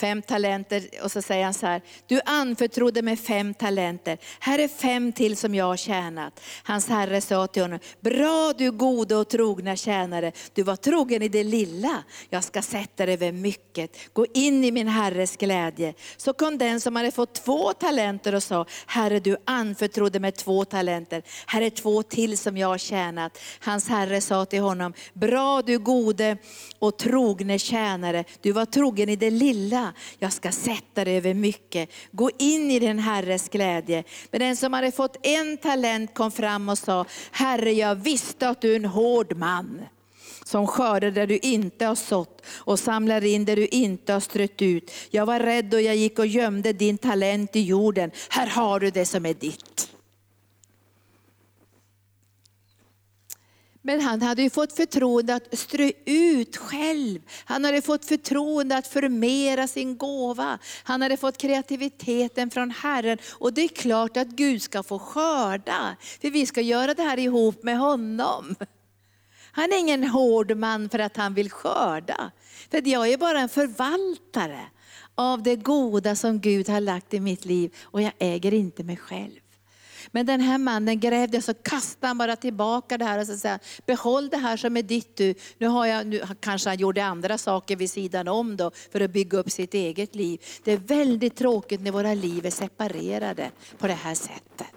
[0.00, 4.68] fem talenter och så säger han så här, du anförtrodde mig fem talenter, här är
[4.68, 6.40] fem till som jag har tjänat.
[6.62, 11.28] Hans herre sa till honom, bra du gode och trogna tjänare, du var trogen i
[11.28, 15.94] det lilla, jag ska sätta dig över mycket, gå in i min herres glädje.
[16.16, 20.64] Så kom den som hade fått två talenter och sa, herre du anförtrodde mig två
[20.64, 23.38] talenter, här är två till som jag har tjänat.
[23.60, 26.36] Hans herre sa till honom, bra du gode
[26.78, 29.85] och trogne tjänare, du var trogen i det lilla,
[30.18, 31.90] jag ska sätta dig över mycket.
[32.12, 34.04] Gå in i din Herres glädje.
[34.30, 38.60] Men den som hade fått en talent kom fram och sa, Herre jag visste att
[38.60, 39.80] du är en hård man
[40.44, 44.62] som skördar där du inte har sått och samlar in där du inte har strött
[44.62, 44.92] ut.
[45.10, 48.10] Jag var rädd och jag gick och gömde din talent i jorden.
[48.28, 49.95] Här har du det som är ditt.
[53.86, 57.20] Men han hade ju fått förtroende att strö ut själv.
[57.44, 60.58] Han hade fått förtroende att förmera sin gåva.
[60.82, 63.18] Han hade fått kreativiteten från Herren.
[63.32, 65.96] Och det är klart att Gud ska få skörda.
[66.20, 68.54] För vi ska göra det här ihop med honom.
[69.52, 72.30] Han är ingen hård man för att han vill skörda.
[72.70, 74.60] För jag är bara en förvaltare
[75.14, 78.96] av det goda som Gud har lagt i mitt liv och jag äger inte mig
[78.96, 79.45] själv.
[80.12, 84.28] Men den här mannen grävde så kastade han bara tillbaka det här och sa, behåll
[84.28, 85.34] det här som är ditt du.
[85.58, 89.10] Nu har jag, nu kanske han gjorde andra saker vid sidan om då för att
[89.10, 90.40] bygga upp sitt eget liv.
[90.64, 94.75] Det är väldigt tråkigt när våra liv är separerade på det här sättet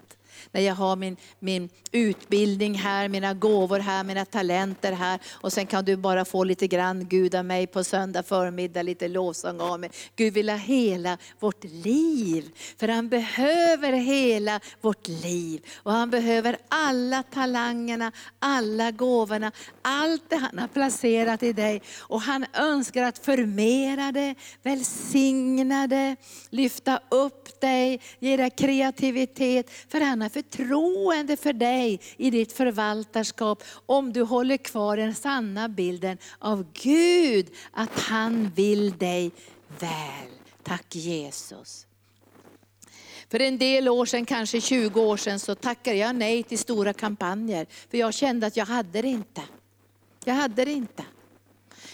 [0.52, 5.20] när jag har min, min utbildning här, mina gåvor här, mina talenter här.
[5.32, 9.08] Och sen kan du bara få lite grann Gud av mig på söndag förmiddag, lite
[9.08, 9.90] lovsång av mig.
[10.16, 12.50] Gud vill ha hela vårt liv.
[12.78, 15.66] För han behöver hela vårt liv.
[15.76, 21.82] Och han behöver alla talangerna, alla gåvorna, allt det han har placerat i dig.
[21.98, 26.16] Och han önskar att förmera det, välsigna det,
[26.50, 29.70] lyfta upp dig, ge dig kreativitet.
[29.88, 35.68] För han har förtroende för dig i ditt förvaltarskap om du håller kvar den sanna
[35.68, 39.30] bilden av Gud, att han vill dig
[39.78, 40.30] väl.
[40.62, 41.86] Tack Jesus.
[43.30, 46.92] För en del år sedan, kanske 20 år sedan, så tackade jag nej till stora
[46.92, 47.66] kampanjer.
[47.90, 49.42] För jag kände att jag hade det inte.
[50.24, 51.04] Jag hade det inte.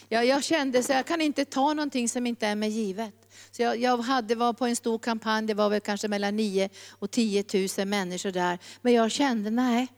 [0.09, 3.26] Jag, jag kände att jag kan inte ta någonting som inte är mig givet.
[3.51, 6.69] Så jag, jag hade, var på en stor kampanj, det var väl kanske mellan 9
[6.91, 7.45] och 10
[7.79, 8.59] 000 människor där.
[8.83, 9.89] Men jag kände, nej,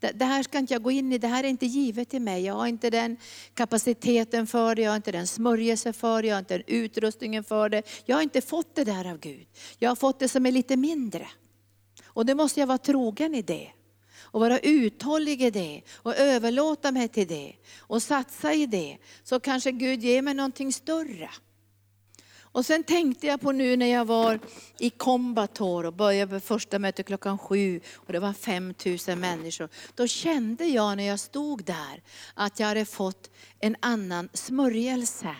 [0.00, 2.22] det, det här ska inte jag gå in i, det här är inte givet till
[2.22, 2.44] mig.
[2.44, 3.16] Jag har inte den
[3.54, 7.44] kapaciteten för det, jag har inte den smörjelse för det, jag har inte den utrustningen
[7.44, 7.82] för det.
[8.04, 9.46] Jag har inte fått det där av Gud.
[9.78, 11.28] Jag har fått det som är lite mindre.
[12.06, 13.70] Och då måste jag vara trogen i det
[14.34, 18.98] och vara uthållig i det och överlåta mig till det och satsa i det.
[19.24, 21.30] Så kanske Gud ger mig någonting större.
[22.54, 24.40] Och sen tänkte jag på nu när jag var
[24.78, 29.68] i Kombator och började första mötet klockan sju och det var 5000 människor.
[29.94, 32.02] Då kände jag när jag stod där
[32.34, 33.30] att jag hade fått
[33.60, 35.36] en annan smörjelse.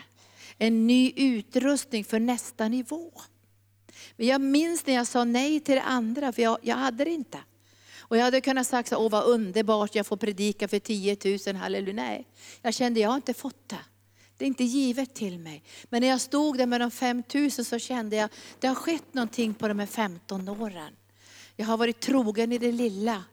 [0.57, 3.11] En ny utrustning för nästa nivå.
[4.15, 7.11] Men jag minns när jag sa nej till det andra, för jag, jag hade det
[7.11, 7.39] inte.
[7.99, 11.93] Och jag hade kunnat säga, åh vad underbart, jag får predika för 10 000, halleluja.
[11.93, 12.27] Nej,
[12.61, 13.94] jag kände, jag har inte fått det.
[14.37, 15.63] Det är inte givet till mig.
[15.89, 18.29] Men när jag stod där med de 5000 så kände jag,
[18.59, 20.95] det har skett någonting på de här 15 åren.
[21.55, 23.23] Jag har varit trogen i det lilla.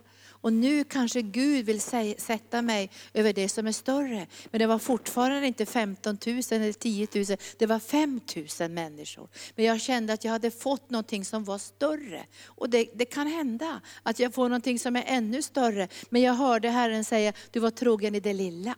[0.43, 1.81] Och nu kanske Gud vill
[2.19, 4.27] sätta mig över det som är större.
[4.51, 7.25] Men det var fortfarande inte 15 000 eller 10 000,
[7.59, 8.21] det var 5
[8.61, 9.29] 000 människor.
[9.57, 12.27] Men jag kände att jag hade fått någonting som var större.
[12.45, 15.89] Och det, det kan hända att jag får någonting som är ännu större.
[16.11, 18.75] Men jag hörde Herren säga, du var trogen i det lilla.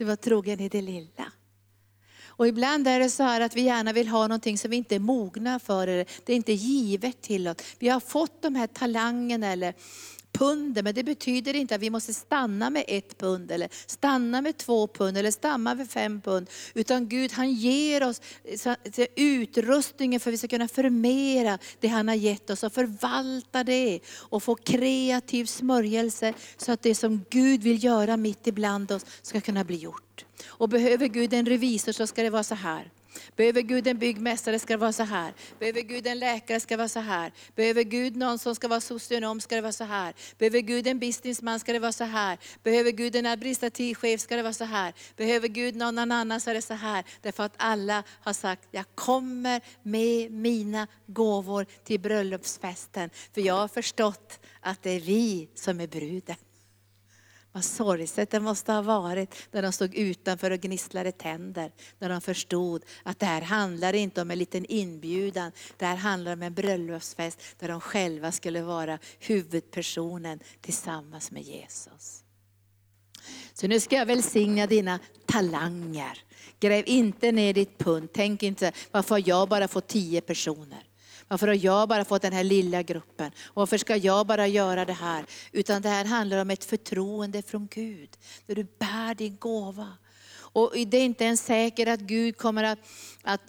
[0.00, 1.32] Du var trogen i det lilla.
[2.26, 4.94] Och ibland är det så här att vi gärna vill ha någonting som vi inte
[4.94, 7.56] är mogna för, eller det är inte givet till oss.
[7.78, 9.74] Vi har fått de här talangerna eller
[10.40, 14.56] punden, men det betyder inte att vi måste stanna med ett pund, eller stanna med
[14.56, 16.50] två pund, eller stanna med fem pund.
[16.74, 18.20] Utan Gud han ger oss
[18.64, 23.64] eh, utrustningen för att vi ska kunna förmera det han har gett oss och förvalta
[23.64, 29.06] det och få kreativ smörjelse så att det som Gud vill göra mitt ibland oss
[29.22, 30.24] ska kunna bli gjort.
[30.46, 32.90] Och behöver Gud en revisor så ska det vara så här.
[33.36, 35.34] Behöver Gud en byggmästare ska det vara så här.
[35.58, 37.32] Behöver Gud en läkare ska det vara så här.
[37.54, 40.14] Behöver Gud någon som ska vara socionom ska det vara så här.
[40.38, 42.38] Behöver Gud en businessman ska det vara så här.
[42.62, 44.94] Behöver Gud en administrativ chef ska det vara så här.
[45.16, 47.04] Behöver Gud någon annan så är det så här.
[47.22, 53.10] Därför att alla har sagt, jag kommer med mina gåvor till bröllopsfesten.
[53.34, 56.36] För jag har förstått att det är vi som är bruden.
[57.52, 61.72] Vad sorgset det måste ha varit när de stod utanför och gnisslade tänder.
[61.98, 65.52] När de förstod att det här handlar inte om en liten inbjudan.
[65.76, 72.24] Det här handlar om en bröllopsfest där de själva skulle vara huvudpersonen tillsammans med Jesus.
[73.52, 76.18] Så nu ska jag välsigna dina talanger.
[76.60, 78.08] Gräv inte ner ditt pund.
[78.12, 80.89] Tänk inte, varför har jag bara fått tio personer?
[81.30, 83.32] Varför har jag bara fått den här lilla gruppen?
[83.54, 85.24] Varför ska jag bara göra det här?
[85.52, 88.08] Utan det här handlar om ett förtroende från Gud.
[88.46, 89.88] Där du bär din gåva.
[90.32, 92.78] Och det är inte ens säkert att Gud kommer att,
[93.22, 93.40] att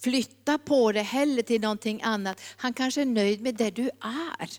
[0.00, 2.40] flytta på det heller till någonting annat.
[2.56, 4.50] Han kanske är nöjd med det du är.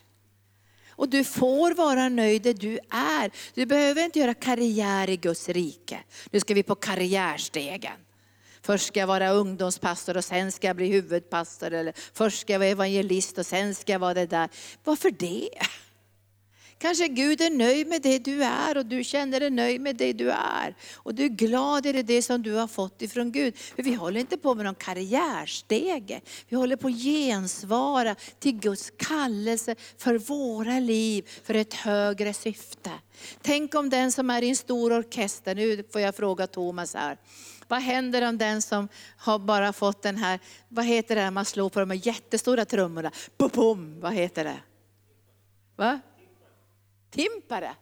[0.90, 3.30] Och du får vara nöjd där du är.
[3.54, 6.00] Du behöver inte göra karriär i Guds rike.
[6.30, 7.96] Nu ska vi på karriärstegen.
[8.70, 11.72] Först ska jag vara ungdomspastor och sen ska jag bli huvudpastor.
[11.72, 14.48] Eller först ska jag vara evangelist och sen ska jag vara det där.
[14.84, 15.50] Varför det?
[16.78, 20.12] Kanske Gud är nöjd med det du är och du känner dig nöjd med det
[20.12, 20.76] du är.
[20.94, 23.56] Och du är glad i det som du har fått ifrån Gud.
[23.56, 26.20] För vi håller inte på med någon karriärstege.
[26.48, 32.90] Vi håller på att gensvara till Guds kallelse för våra liv, för ett högre syfte.
[33.42, 37.18] Tänk om den som är i en stor orkester, nu får jag fråga Thomas här.
[37.70, 41.44] Vad händer om den som har bara fått den här, vad heter det när man
[41.44, 43.10] slår på de här jättestora trummorna?
[43.36, 44.58] Bum, bum, vad heter det?
[45.76, 46.00] Va?
[47.10, 47.74] Timpare?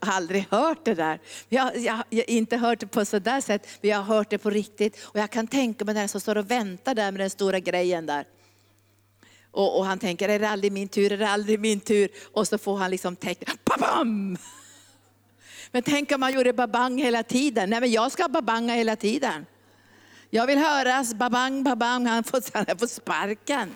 [0.00, 1.20] Aldrig hört det där.
[1.48, 4.38] Jag, jag, jag har inte hört det på sådär sätt, men jag har hört det
[4.38, 5.04] på riktigt.
[5.04, 8.06] Och jag kan tänka mig den som står och väntar där med den stora grejen
[8.06, 8.26] där.
[9.50, 12.08] Och, och han tänker, är det aldrig min tur, är det aldrig min tur?
[12.32, 13.58] Och så får han liksom tecknet,
[15.74, 17.70] men tänk om man gjorde babang hela tiden.
[17.70, 19.46] Nej men jag ska babanga hela tiden.
[20.30, 23.74] Jag vill höras babang, babang, han får, han får sparken.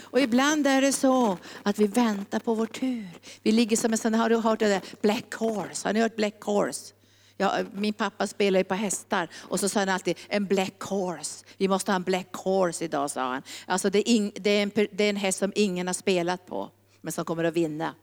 [0.00, 3.08] Och ibland är det så att vi väntar på vår tur.
[3.42, 5.88] Vi ligger som en sån, har du hört det där Black Horse?
[5.88, 6.94] Har ni hört Black Horse?
[7.36, 11.44] Ja, min pappa spelar ju på hästar och så sa han alltid en black horse.
[11.56, 13.42] Vi måste ha en black horse idag sa han.
[13.66, 16.46] Alltså det är, in, det är, en, det är en häst som ingen har spelat
[16.46, 17.94] på men som kommer att vinna.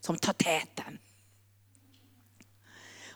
[0.00, 0.98] Som tar täten.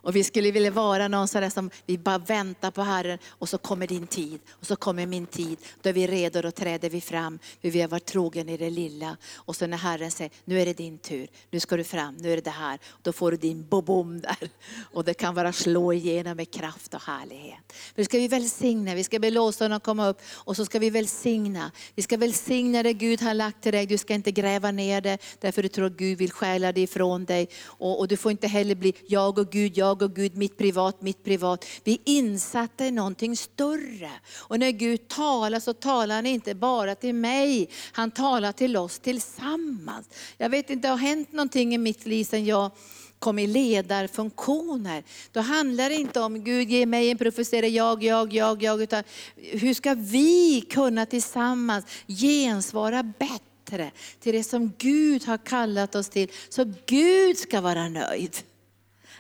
[0.02, 3.58] Och vi skulle vilja vara någon sådär som vi bara väntar på Herren och så
[3.58, 5.58] kommer din tid och så kommer min tid.
[5.82, 7.38] Då är vi redo, då träder vi fram.
[7.62, 9.16] För vi har varit trogen i det lilla.
[9.34, 12.32] Och så när Herren säger, nu är det din tur, nu ska du fram, nu
[12.32, 12.78] är det det här.
[13.02, 14.50] Då får du din bobom där.
[14.92, 17.72] Och det kan bara slå igenom med kraft och härlighet.
[17.94, 21.70] Nu ska vi välsigna, vi ska be lovsången komma upp och så ska vi välsigna.
[21.94, 23.86] Vi ska välsigna det Gud har lagt till dig.
[23.86, 27.24] Du ska inte gräva ner det därför du tror att Gud vill stjäla det ifrån
[27.24, 27.48] dig.
[27.64, 30.58] Och, och du får inte heller bli jag och Gud, jag jag och Gud, mitt
[30.58, 31.64] privat, mitt privat.
[31.84, 34.10] Vi är insatta i någonting större.
[34.36, 38.98] Och när Gud talar så talar han inte bara till mig, han talar till oss
[38.98, 40.08] tillsammans.
[40.38, 42.70] Jag vet inte, det har hänt någonting i mitt liv sedan jag
[43.18, 45.04] kom i ledarfunktioner.
[45.32, 49.04] Då handlar det inte om Gud ge mig en profetia, jag, jag, jag, jag, utan
[49.36, 56.28] hur ska vi kunna tillsammans gensvara bättre till det som Gud har kallat oss till,
[56.48, 58.36] så Gud ska vara nöjd.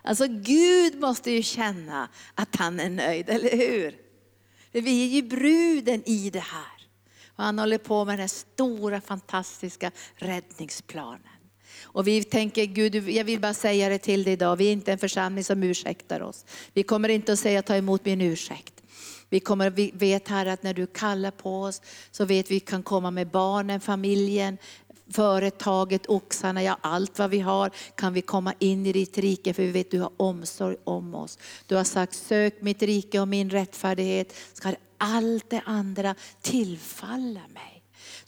[0.02, 3.96] Alltså Gud måste ju känna att han är nöjd, eller hur?
[4.72, 6.86] För vi är ju bruden i det här.
[7.36, 11.20] Och han håller på med den här stora fantastiska räddningsplanen.
[11.82, 14.92] Och vi tänker, Gud, jag vill bara säga det till dig idag, vi är inte
[14.92, 16.44] en församling som ursäktar oss.
[16.72, 18.74] Vi kommer inte att säga ta emot min ursäkt.
[19.28, 22.50] Vi, kommer, vi vet här att när du kallar på oss så vet vi att
[22.50, 24.58] vi kan komma med barnen, familjen,
[25.10, 29.62] företaget, oxarna, ja allt vad vi har kan vi komma in i ditt rike för
[29.62, 31.38] vi vet att du har omsorg om oss.
[31.66, 37.69] Du har sagt sök mitt rike och min rättfärdighet ska allt det andra tillfalla mig.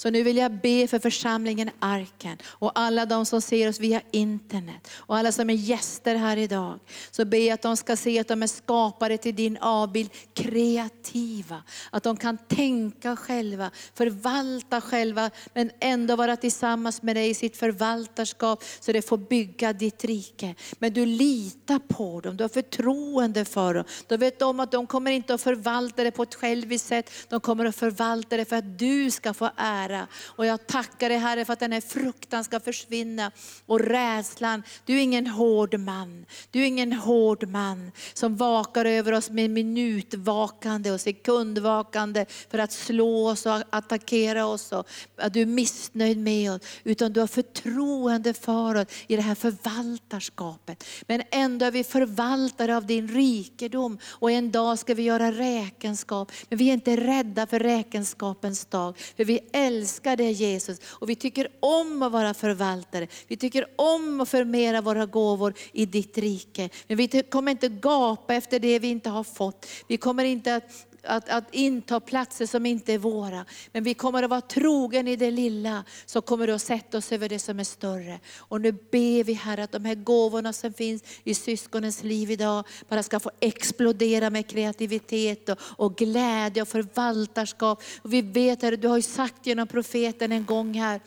[0.03, 4.01] Så nu vill jag be för församlingen Arken och alla de som ser oss via
[4.11, 6.79] internet och alla som är gäster här idag.
[7.11, 11.63] Så be att de ska se att de är skapade till din avbild, kreativa.
[11.91, 17.57] Att de kan tänka själva, förvalta själva men ändå vara tillsammans med dig i sitt
[17.57, 20.55] förvaltarskap så det får bygga ditt rike.
[20.79, 23.85] Men du litar på dem, du har förtroende för dem.
[24.07, 27.41] Du vet om att de kommer inte att förvalta det på ett själviskt sätt, de
[27.41, 30.07] kommer att förvalta det för att du ska få ära ära.
[30.27, 33.31] Och jag tackar dig Herre för att den här fruktan ska försvinna
[33.67, 34.63] och rädslan.
[34.85, 36.27] Du är ingen hård man.
[36.51, 42.73] Du är ingen hård man som vakar över oss med minutvakande och sekundvakande för att
[42.73, 44.73] slå oss och attackera oss.
[44.73, 44.87] Och
[45.17, 46.61] att du är missnöjd med oss.
[46.85, 50.85] Utan du har förtroende för oss i det här förvaltarskapet.
[51.07, 56.33] Men ändå är vi förvaltare av din rikedom och en dag ska vi göra räkenskap.
[56.49, 58.99] Men vi är inte rädda för räkenskapens dag.
[59.17, 63.07] För vi älskar älskar dig Jesus och vi tycker om att vara förvaltare.
[63.29, 66.69] Vi tycker om att förmera våra gåvor i ditt rike.
[66.87, 69.67] Men vi kommer inte gapa efter det vi inte har fått.
[69.89, 73.45] Vi kommer inte att att, att inta platser som inte är våra.
[73.73, 77.13] Men vi kommer att vara trogen i det lilla, så kommer du att sätta oss
[77.13, 78.21] över det som är större.
[78.39, 82.65] Och nu ber vi Herre att de här gåvorna som finns i syskonens liv idag,
[82.89, 87.83] bara ska få explodera med kreativitet och, och glädje och förvaltarskap.
[88.03, 91.01] Och vi vet Herre, du har ju sagt genom profeten en gång här,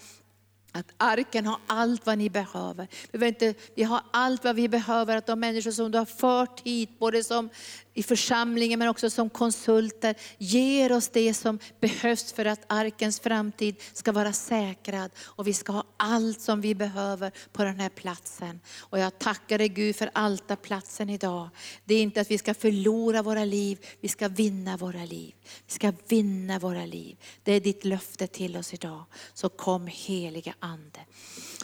[0.71, 2.87] att arken har allt vad ni behöver.
[3.11, 6.61] Vi, inte, vi har allt vad vi behöver, att de människor som du har fört
[6.61, 7.49] hit, både som
[7.97, 13.75] i församlingen men också som konsulter, ger oss det som behövs för att arkens framtid
[13.93, 15.11] ska vara säkrad.
[15.19, 18.59] Och vi ska ha allt som vi behöver på den här platsen.
[18.79, 21.49] Och jag tackar dig Gud för altarplatsen idag.
[21.85, 25.33] Det är inte att vi ska förlora våra liv, vi ska vinna våra liv.
[25.67, 27.17] Vi ska vinna våra liv.
[27.43, 29.05] Det är ditt löfte till oss idag.
[29.33, 30.99] Så kom heliga Ande.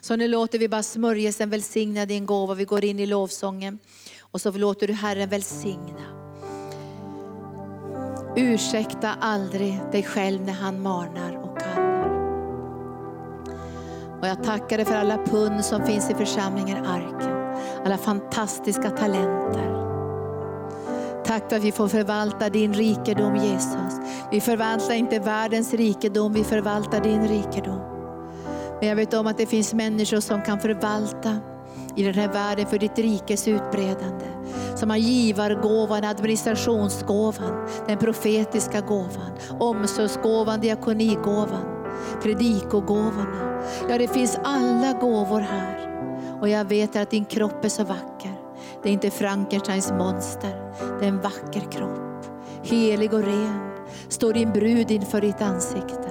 [0.02, 2.54] Så nu låter vi bara smörjelsen välsigna din gåva.
[2.54, 3.80] Vi går in i lovsången.
[4.32, 6.02] Och så låter du Herren välsigna.
[8.36, 12.10] Ursäkta aldrig dig själv när han manar och kallar.
[14.22, 17.58] Och jag tackar dig för alla pund som finns i församlingen Arken.
[17.86, 19.82] Alla fantastiska talenter.
[21.26, 24.00] Tack för att vi får förvalta din rikedom Jesus.
[24.32, 27.82] Vi förvaltar inte världens rikedom, vi förvaltar din rikedom.
[28.80, 31.40] Men jag vet om att det finns människor som kan förvalta
[31.96, 34.26] i den här världen för ditt rikes utbredande.
[34.76, 41.66] Som har givargåvan, administrationsgåvan, den profetiska gåvan, omsorgsgåvan, diakonigåvan,
[42.24, 43.62] predikogåvorna.
[43.90, 45.88] Ja, det finns alla gåvor här.
[46.42, 48.36] Och jag vet att din kropp är så vacker.
[48.84, 52.26] Det är inte Frankensteins monster, det är en vacker kropp.
[52.64, 53.72] Helig och ren
[54.10, 56.10] står din brud inför ditt ansikte.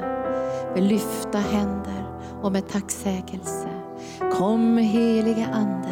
[0.75, 2.07] Med lyfta händer
[2.43, 3.70] och med tacksägelse.
[4.31, 5.89] Kom helige Ande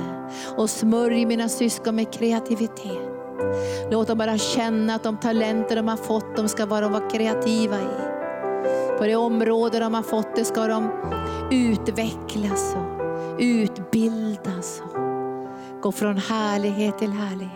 [0.56, 3.08] och smörj mina syskon med kreativitet.
[3.90, 7.76] Låt dem bara känna att de talenter de har fått, de ska vara, vara kreativa
[7.76, 8.08] i.
[8.98, 10.90] På det område de har fått det ska de
[11.50, 17.52] utvecklas och utbildas och gå från härlighet till härlighet.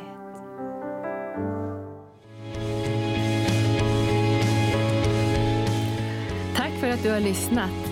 [6.57, 7.92] Tack för att du har lyssnat.